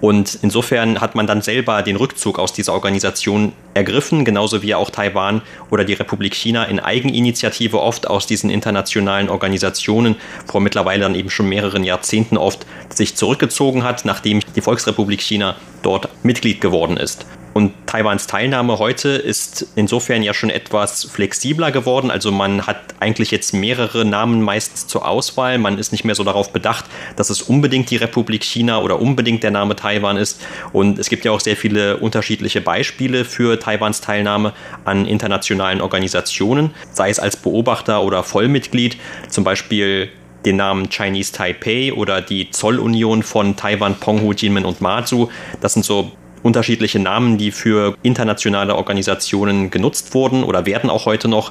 und 0.00 0.38
insofern 0.42 1.00
hat 1.00 1.14
man 1.14 1.26
dann 1.26 1.42
selber 1.42 1.82
den 1.82 1.96
Rückzug 1.96 2.38
aus 2.38 2.52
dieser 2.52 2.72
Organisation 2.72 3.52
ergriffen, 3.74 4.24
genauso 4.24 4.62
wie 4.62 4.74
auch 4.74 4.90
Taiwan 4.90 5.42
oder 5.70 5.84
die 5.84 5.92
Republik 5.92 6.34
China 6.34 6.64
in 6.64 6.80
Eigeninitiative 6.80 7.80
oft 7.80 8.08
aus 8.08 8.26
diesen 8.26 8.50
internationalen 8.50 9.28
Organisationen 9.28 10.16
vor 10.46 10.60
mittlerweile 10.60 11.02
dann 11.02 11.14
eben 11.14 11.30
schon 11.30 11.48
mehreren 11.48 11.84
Jahrzehnten 11.84 12.36
oft 12.36 12.66
sich 12.88 13.16
zurückgezogen 13.16 13.84
hat, 13.84 14.04
nachdem 14.04 14.40
die 14.54 14.60
Volksrepublik 14.60 15.20
China 15.20 15.56
dort 15.82 16.08
Mitglied 16.24 16.60
geworden 16.60 16.96
ist. 16.96 17.26
Und 17.56 17.72
Taiwans 17.86 18.26
Teilnahme 18.26 18.78
heute 18.78 19.08
ist 19.08 19.68
insofern 19.76 20.22
ja 20.22 20.34
schon 20.34 20.50
etwas 20.50 21.04
flexibler 21.04 21.70
geworden. 21.70 22.10
Also 22.10 22.30
man 22.30 22.66
hat 22.66 22.76
eigentlich 23.00 23.30
jetzt 23.30 23.54
mehrere 23.54 24.04
Namen 24.04 24.42
meist 24.42 24.90
zur 24.90 25.08
Auswahl. 25.08 25.56
Man 25.56 25.78
ist 25.78 25.90
nicht 25.90 26.04
mehr 26.04 26.14
so 26.14 26.22
darauf 26.22 26.52
bedacht, 26.52 26.84
dass 27.16 27.30
es 27.30 27.40
unbedingt 27.40 27.90
die 27.90 27.96
Republik 27.96 28.44
China 28.44 28.82
oder 28.82 29.00
unbedingt 29.00 29.42
der 29.42 29.52
Name 29.52 29.74
Taiwan 29.74 30.18
ist. 30.18 30.38
Und 30.74 30.98
es 30.98 31.08
gibt 31.08 31.24
ja 31.24 31.32
auch 31.32 31.40
sehr 31.40 31.56
viele 31.56 31.96
unterschiedliche 31.96 32.60
Beispiele 32.60 33.24
für 33.24 33.58
Taiwans 33.58 34.02
Teilnahme 34.02 34.52
an 34.84 35.06
internationalen 35.06 35.80
Organisationen, 35.80 36.72
sei 36.92 37.08
es 37.08 37.18
als 37.18 37.38
Beobachter 37.38 38.02
oder 38.02 38.22
Vollmitglied. 38.22 38.98
Zum 39.30 39.44
Beispiel 39.44 40.10
den 40.44 40.56
Namen 40.56 40.90
Chinese 40.90 41.32
Taipei 41.32 41.94
oder 41.94 42.20
die 42.20 42.50
Zollunion 42.50 43.22
von 43.22 43.56
Taiwan, 43.56 43.94
Penghu, 43.94 44.34
Jinmen 44.34 44.66
und 44.66 44.82
Matsu. 44.82 45.30
Das 45.62 45.72
sind 45.72 45.86
so 45.86 46.12
unterschiedliche 46.46 47.00
Namen, 47.00 47.38
die 47.38 47.50
für 47.50 47.96
internationale 48.02 48.76
Organisationen 48.76 49.70
genutzt 49.70 50.14
wurden 50.14 50.44
oder 50.44 50.64
werden 50.64 50.88
auch 50.88 51.04
heute 51.04 51.26
noch. 51.26 51.50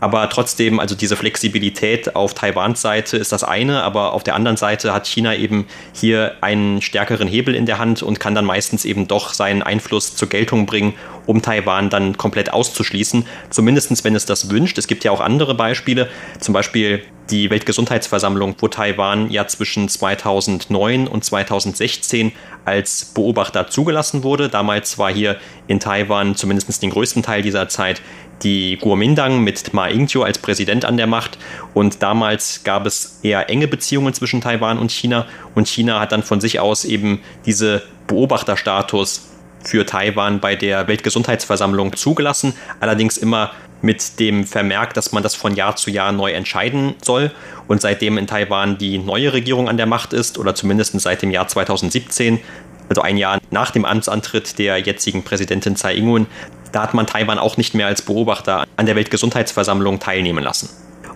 Aber 0.00 0.28
trotzdem, 0.28 0.80
also 0.80 0.94
diese 0.94 1.16
Flexibilität 1.16 2.14
auf 2.14 2.34
Taiwans 2.34 2.82
Seite 2.82 3.16
ist 3.16 3.32
das 3.32 3.42
eine, 3.42 3.82
aber 3.82 4.12
auf 4.12 4.22
der 4.22 4.34
anderen 4.34 4.58
Seite 4.58 4.92
hat 4.92 5.06
China 5.06 5.34
eben 5.34 5.66
hier 5.94 6.34
einen 6.42 6.82
stärkeren 6.82 7.26
Hebel 7.26 7.54
in 7.54 7.64
der 7.64 7.78
Hand 7.78 8.02
und 8.02 8.20
kann 8.20 8.34
dann 8.34 8.44
meistens 8.44 8.84
eben 8.84 9.08
doch 9.08 9.32
seinen 9.32 9.62
Einfluss 9.62 10.14
zur 10.14 10.28
Geltung 10.28 10.66
bringen, 10.66 10.92
um 11.26 11.42
Taiwan 11.42 11.90
dann 11.90 12.16
komplett 12.16 12.52
auszuschließen. 12.52 13.26
Zumindest 13.50 14.04
wenn 14.04 14.14
es 14.14 14.26
das 14.26 14.50
wünscht. 14.50 14.78
Es 14.78 14.86
gibt 14.86 15.04
ja 15.04 15.10
auch 15.10 15.20
andere 15.20 15.54
Beispiele, 15.54 16.08
zum 16.40 16.54
Beispiel 16.54 17.02
die 17.30 17.48
Weltgesundheitsversammlung, 17.50 18.56
wo 18.58 18.68
Taiwan 18.68 19.30
ja 19.30 19.46
zwischen 19.46 19.88
2009 19.88 21.08
und 21.08 21.24
2016 21.24 22.32
als 22.64 23.06
Beobachter 23.06 23.68
zugelassen 23.68 24.22
wurde. 24.22 24.48
Damals 24.48 24.98
war 24.98 25.12
hier 25.12 25.36
in 25.66 25.80
Taiwan 25.80 26.36
zumindest 26.36 26.82
den 26.82 26.90
größten 26.90 27.22
Teil 27.22 27.42
dieser 27.42 27.68
Zeit 27.68 28.02
die 28.42 28.76
Kuomintang 28.78 29.42
mit 29.42 29.72
Ma 29.72 29.86
Ying-jeou 29.86 30.22
als 30.22 30.38
Präsident 30.38 30.84
an 30.84 30.96
der 30.96 31.06
Macht 31.06 31.38
und 31.72 32.02
damals 32.02 32.64
gab 32.64 32.84
es 32.84 33.20
eher 33.22 33.48
enge 33.48 33.68
Beziehungen 33.68 34.12
zwischen 34.12 34.40
Taiwan 34.40 34.78
und 34.78 34.90
China 34.90 35.26
und 35.54 35.68
China 35.68 36.00
hat 36.00 36.12
dann 36.12 36.22
von 36.22 36.40
sich 36.40 36.60
aus 36.60 36.84
eben 36.84 37.20
diese 37.46 37.82
Beobachterstatus 38.06 39.30
für 39.64 39.86
Taiwan 39.86 40.40
bei 40.40 40.56
der 40.56 40.86
Weltgesundheitsversammlung 40.88 41.96
zugelassen, 41.96 42.54
allerdings 42.80 43.16
immer 43.16 43.50
mit 43.82 44.18
dem 44.18 44.46
Vermerk, 44.46 44.94
dass 44.94 45.12
man 45.12 45.22
das 45.22 45.34
von 45.34 45.54
Jahr 45.54 45.76
zu 45.76 45.90
Jahr 45.90 46.12
neu 46.12 46.32
entscheiden 46.32 46.94
soll. 47.02 47.30
Und 47.68 47.80
seitdem 47.80 48.18
in 48.18 48.26
Taiwan 48.26 48.78
die 48.78 48.98
neue 48.98 49.32
Regierung 49.32 49.68
an 49.68 49.76
der 49.76 49.86
Macht 49.86 50.12
ist, 50.12 50.38
oder 50.38 50.54
zumindest 50.54 50.98
seit 51.00 51.22
dem 51.22 51.30
Jahr 51.30 51.48
2017, 51.48 52.40
also 52.88 53.02
ein 53.02 53.16
Jahr 53.16 53.38
nach 53.50 53.70
dem 53.70 53.84
Amtsantritt 53.84 54.58
der 54.58 54.78
jetzigen 54.78 55.22
Präsidentin 55.22 55.76
Tsai 55.76 55.96
Ing-wen, 55.96 56.26
da 56.72 56.82
hat 56.82 56.94
man 56.94 57.06
Taiwan 57.06 57.38
auch 57.38 57.56
nicht 57.56 57.74
mehr 57.74 57.86
als 57.86 58.02
Beobachter 58.02 58.66
an 58.76 58.86
der 58.86 58.96
Weltgesundheitsversammlung 58.96 60.00
teilnehmen 60.00 60.42
lassen. 60.42 60.68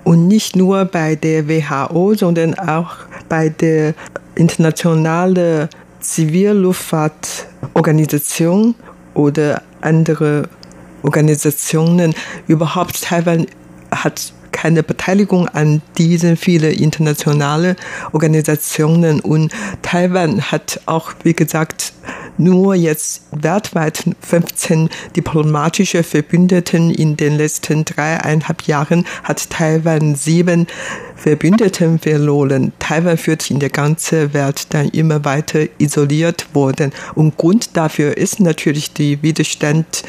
Und 0.05 0.29
nicht 0.29 0.55
nur 0.55 0.85
bei 0.85 1.17
der 1.17 1.49
WHO, 1.49 2.15
sondern 2.15 2.59
auch 2.59 2.97
bei 3.29 3.49
der 3.49 3.95
internationalen 4.35 5.69
Zivilluftfahrtorganisation 6.01 8.75
oder 9.15 9.63
andere 9.81 10.49
Organisationen. 11.03 12.15
Überhaupt 12.47 13.05
Taiwan 13.05 13.47
hat 13.91 14.35
keine 14.61 14.83
Beteiligung 14.83 15.47
an 15.47 15.83
diesen 15.99 16.37
vielen 16.37 16.73
internationalen 16.73 17.77
Organisationen 18.11 19.21
und 19.21 19.53
Taiwan 19.83 20.43
hat 20.51 20.81
auch, 20.87 21.13
wie 21.23 21.33
gesagt, 21.33 21.93
nur 22.39 22.75
jetzt 22.75 23.23
weltweit 23.33 24.05
15 24.21 24.89
diplomatische 25.17 26.03
Verbündeten 26.03 26.91
in 26.91 27.17
den 27.17 27.37
letzten 27.37 27.85
dreieinhalb 27.85 28.63
Jahren 28.63 29.07
hat 29.25 29.51
Taiwan 29.51 30.15
sieben 30.15 30.67
Verbündeten 31.17 31.99
verloren. 31.99 32.73
Taiwan 32.79 33.19
wird 33.27 33.51
in 33.51 33.59
der 33.59 33.71
ganzen 33.71 34.33
Welt 34.35 34.69
dann 34.71 34.89
immer 34.91 35.25
weiter 35.25 35.67
isoliert 35.79 36.47
worden. 36.55 36.93
Und 37.17 37.37
Grund 37.37 37.77
dafür 37.77 38.17
ist 38.17 38.39
natürlich 38.39 38.93
der 38.93 39.21
Widerstand 39.21 40.05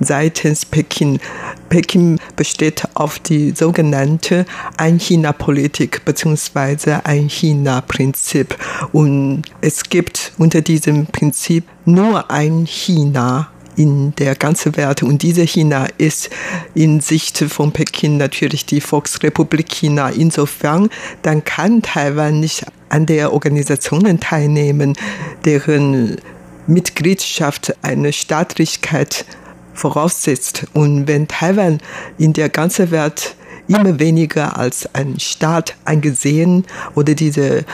seitens 0.00 0.64
Peking. 0.64 1.20
Peking 1.68 2.18
besteht 2.36 2.84
auf 2.94 3.18
die 3.18 3.52
sogenannte 3.86 4.46
Ein-China-Politik 4.76 6.04
bzw. 6.04 6.98
Ein-China-Prinzip. 7.04 8.56
Und 8.92 9.42
es 9.60 9.84
gibt 9.84 10.32
unter 10.38 10.60
diesem 10.60 11.06
Prinzip 11.06 11.64
nur 11.84 12.30
ein 12.30 12.66
China 12.66 13.48
in 13.76 14.14
der 14.16 14.34
ganzen 14.34 14.76
Welt. 14.76 15.02
Und 15.02 15.22
diese 15.22 15.42
China 15.42 15.86
ist 15.98 16.30
in 16.74 17.00
Sicht 17.00 17.38
von 17.38 17.72
Peking 17.72 18.16
natürlich 18.16 18.66
die 18.66 18.80
Volksrepublik 18.80 19.68
China. 19.68 20.08
Insofern, 20.08 20.88
dann 21.22 21.44
kann 21.44 21.82
Taiwan 21.82 22.40
nicht 22.40 22.64
an 22.88 23.06
der 23.06 23.32
Organisationen 23.32 24.18
teilnehmen, 24.18 24.96
deren 25.44 26.16
Mitgliedschaft 26.66 27.74
eine 27.82 28.12
Staatlichkeit 28.12 29.26
voraussetzt. 29.74 30.66
Und 30.72 31.06
wenn 31.06 31.28
Taiwan 31.28 31.78
in 32.18 32.32
der 32.32 32.48
ganzen 32.48 32.90
Welt 32.90 33.36
immer 33.68 33.98
weniger 33.98 34.58
als 34.58 34.88
ein 34.94 35.18
Staat 35.18 35.76
angesehen 35.84 36.64
oder 36.94 37.14
diese 37.14 37.64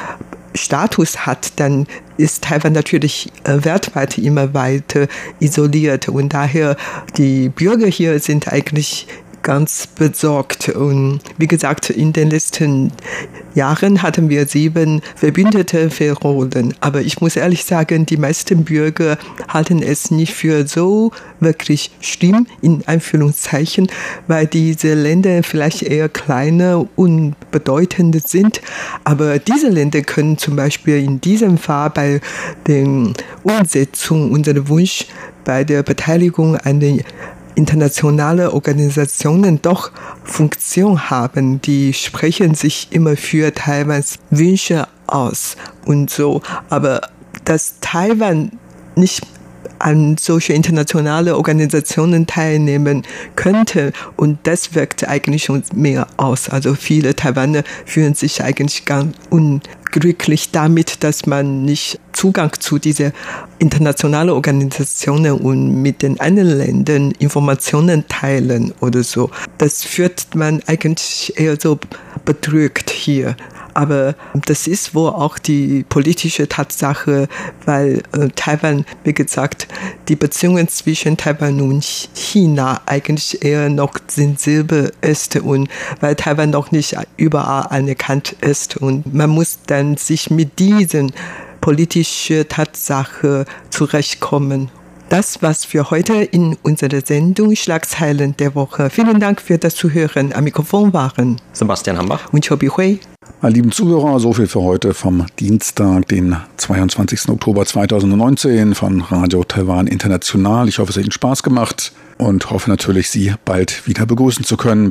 Status 0.55 1.27
hat, 1.27 1.59
dann 1.61 1.87
ist 2.17 2.45
Taiwan 2.45 2.73
natürlich 2.73 3.33
äh, 3.45 3.65
weltweit 3.65 4.19
immer 4.19 4.53
weiter 4.55 5.07
isoliert. 5.41 6.09
Und 6.09 6.35
daher 6.35 6.77
die 7.17 7.49
Bürger 7.49 7.87
hier 7.87 8.19
sind 8.21 8.53
eigentlich 8.53 9.07
ganz 9.43 9.87
besorgt. 9.87 10.69
Und 10.69 11.21
wie 11.39 11.47
gesagt, 11.47 11.91
in 11.91 12.13
den 12.13 12.31
letzten 12.31 12.93
Jahren 13.55 14.03
hatten 14.03 14.29
wir 14.29 14.47
sieben 14.47 15.03
Verbündete 15.15 15.91
verloren. 15.91 16.75
Aber 16.81 17.01
ich 17.01 17.21
muss 17.21 17.37
ehrlich 17.37 17.65
sagen, 17.65 18.07
die 18.07 18.17
meisten 18.17 18.65
Bürger 18.65 19.19
halten 19.49 19.83
es 19.83 20.11
nicht 20.11 20.33
für 20.33 20.67
so 20.67 21.13
wirklich 21.41 21.91
schlimm, 22.01 22.47
in 22.61 22.83
Anführungszeichen, 22.87 23.89
weil 24.27 24.47
diese 24.47 24.95
Länder 24.95 25.43
vielleicht 25.43 25.83
eher 25.83 26.09
kleiner 26.09 26.87
und 26.97 27.35
bedeutend 27.51 28.27
sind. 28.27 28.61
Aber 29.05 29.39
diese 29.39 29.69
Länder 29.69 30.03
können 30.03 30.39
zum 30.39 30.57
Beispiel 30.57 31.03
in 31.03 31.21
diesem 31.21 31.59
Fall 31.59 31.91
bei 31.91 32.21
der 32.67 32.87
Umsetzung 33.43 34.31
unserer 34.33 34.69
Wunsch 34.69 35.07
bei 35.45 35.65
der 35.65 35.83
Beteiligung 35.83 36.57
an 36.57 36.81
den 36.81 37.03
internationale 37.55 38.53
Organisationen 38.53 39.61
doch 39.63 39.91
Funktion 40.25 41.11
haben, 41.11 41.61
die 41.61 41.93
sprechen 41.93 42.55
sich 42.55 42.89
immer 42.91 43.17
für 43.17 43.53
Taiwans 43.53 44.19
Wünsche 44.31 44.89
aus 45.07 45.57
und 45.85 46.11
so. 46.11 46.43
Aber 46.71 47.01
dass 47.45 47.75
Taiwan 47.81 48.53
nicht 48.97 49.23
an 49.83 50.17
solche 50.19 50.53
internationale 50.53 51.37
Organisationen 51.37 52.27
teilnehmen 52.27 53.03
könnte. 53.37 53.93
Und 54.17 54.39
das 54.45 54.75
wirkt 54.75 55.07
eigentlich 55.09 55.45
schon 55.45 55.63
mehr 55.75 56.07
aus. 56.17 56.49
Also 56.49 56.75
viele 56.75 57.17
Taiwaner 57.17 57.65
fühlen 57.85 58.15
sich 58.15 58.43
eigentlich 58.43 58.85
ganz 58.85 59.17
unglücklich 59.31 60.53
damit, 60.53 61.03
dass 61.03 61.27
man 61.27 61.65
nicht 61.65 61.99
Zugang 62.23 62.53
zu 62.61 62.79
diese 62.79 63.13
internationalen 63.59 64.31
Organisationen 64.31 65.33
und 65.41 65.83
mit 65.83 66.03
den 66.03 66.21
anderen 66.21 66.57
Ländern 66.57 67.11
Informationen 67.19 68.07
teilen 68.07 68.73
oder 68.79 69.03
so. 69.03 69.29
Das 69.59 69.83
führt 69.83 70.37
man 70.37 70.63
eigentlich 70.69 71.33
eher 71.37 71.57
so 71.61 71.81
bedrückt 72.25 72.91
hier. 72.91 73.35
Aber 73.75 74.15
das 74.47 74.69
ist 74.69 74.95
wohl 74.95 75.09
auch 75.09 75.37
die 75.37 75.85
politische 75.89 76.47
Tatsache, 76.47 77.27
weil 77.65 78.03
äh, 78.13 78.29
Taiwan, 78.37 78.85
wie 79.03 79.15
gesagt, 79.15 79.67
die 80.07 80.15
Beziehungen 80.15 80.69
zwischen 80.69 81.17
Taiwan 81.17 81.61
und 81.61 81.83
China 82.15 82.83
eigentlich 82.87 83.45
eher 83.45 83.69
noch 83.69 83.95
sensibel 84.07 84.93
ist 85.01 85.35
und 85.35 85.69
weil 85.99 86.15
Taiwan 86.15 86.51
noch 86.51 86.71
nicht 86.71 86.97
überall 87.17 87.67
anerkannt 87.71 88.37
ist 88.43 88.77
und 88.77 89.13
man 89.13 89.31
muss 89.31 89.59
dann 89.67 89.97
sich 89.97 90.31
mit 90.31 90.61
diesen 90.61 91.13
politische 91.63 92.47
Tatsache 92.47 93.47
zurechtkommen. 93.71 94.71
Das 95.09 95.43
war's 95.43 95.65
für 95.65 95.91
heute 95.91 96.15
in 96.15 96.57
unserer 96.63 97.01
Sendung 97.05 97.55
Schlagzeilen 97.55 98.37
der 98.39 98.55
Woche. 98.55 98.91
Vielen 98.91 99.21
Dank 99.21 99.41
für 99.41 99.59
das 99.59 99.75
Zuhören. 99.75 100.33
Am 100.33 100.45
Mikrofon 100.45 100.93
waren 100.93 101.41
Sebastian 101.53 101.99
Hambach 101.99 102.33
und 102.33 102.47
Chobi 102.47 102.69
Hui. 102.69 102.99
Meine 103.41 103.55
lieben 103.55 103.73
Zuhörer, 103.73 104.19
so 104.19 104.33
viel 104.33 104.47
für 104.47 104.63
heute 104.63 104.95
vom 104.95 105.27
Dienstag, 105.39 106.09
den 106.09 106.37
22. 106.57 107.29
Oktober 107.29 107.65
2019 107.65 108.75
von 108.75 109.03
Radio 109.03 109.45
Taiwan 109.45 109.87
International. 109.87 110.69
Ich 110.69 110.79
hoffe, 110.79 110.91
es 110.91 110.97
hat 110.97 111.05
Ihnen 111.05 111.13
Spaß 111.13 111.43
gemacht 111.43 111.93
und 112.19 112.51
hoffe 112.51 112.71
natürlich, 112.71 113.11
Sie 113.11 113.35
bald 113.45 113.87
wieder 113.87 114.07
begrüßen 114.07 114.45
zu 114.45 114.57
können. 114.57 114.91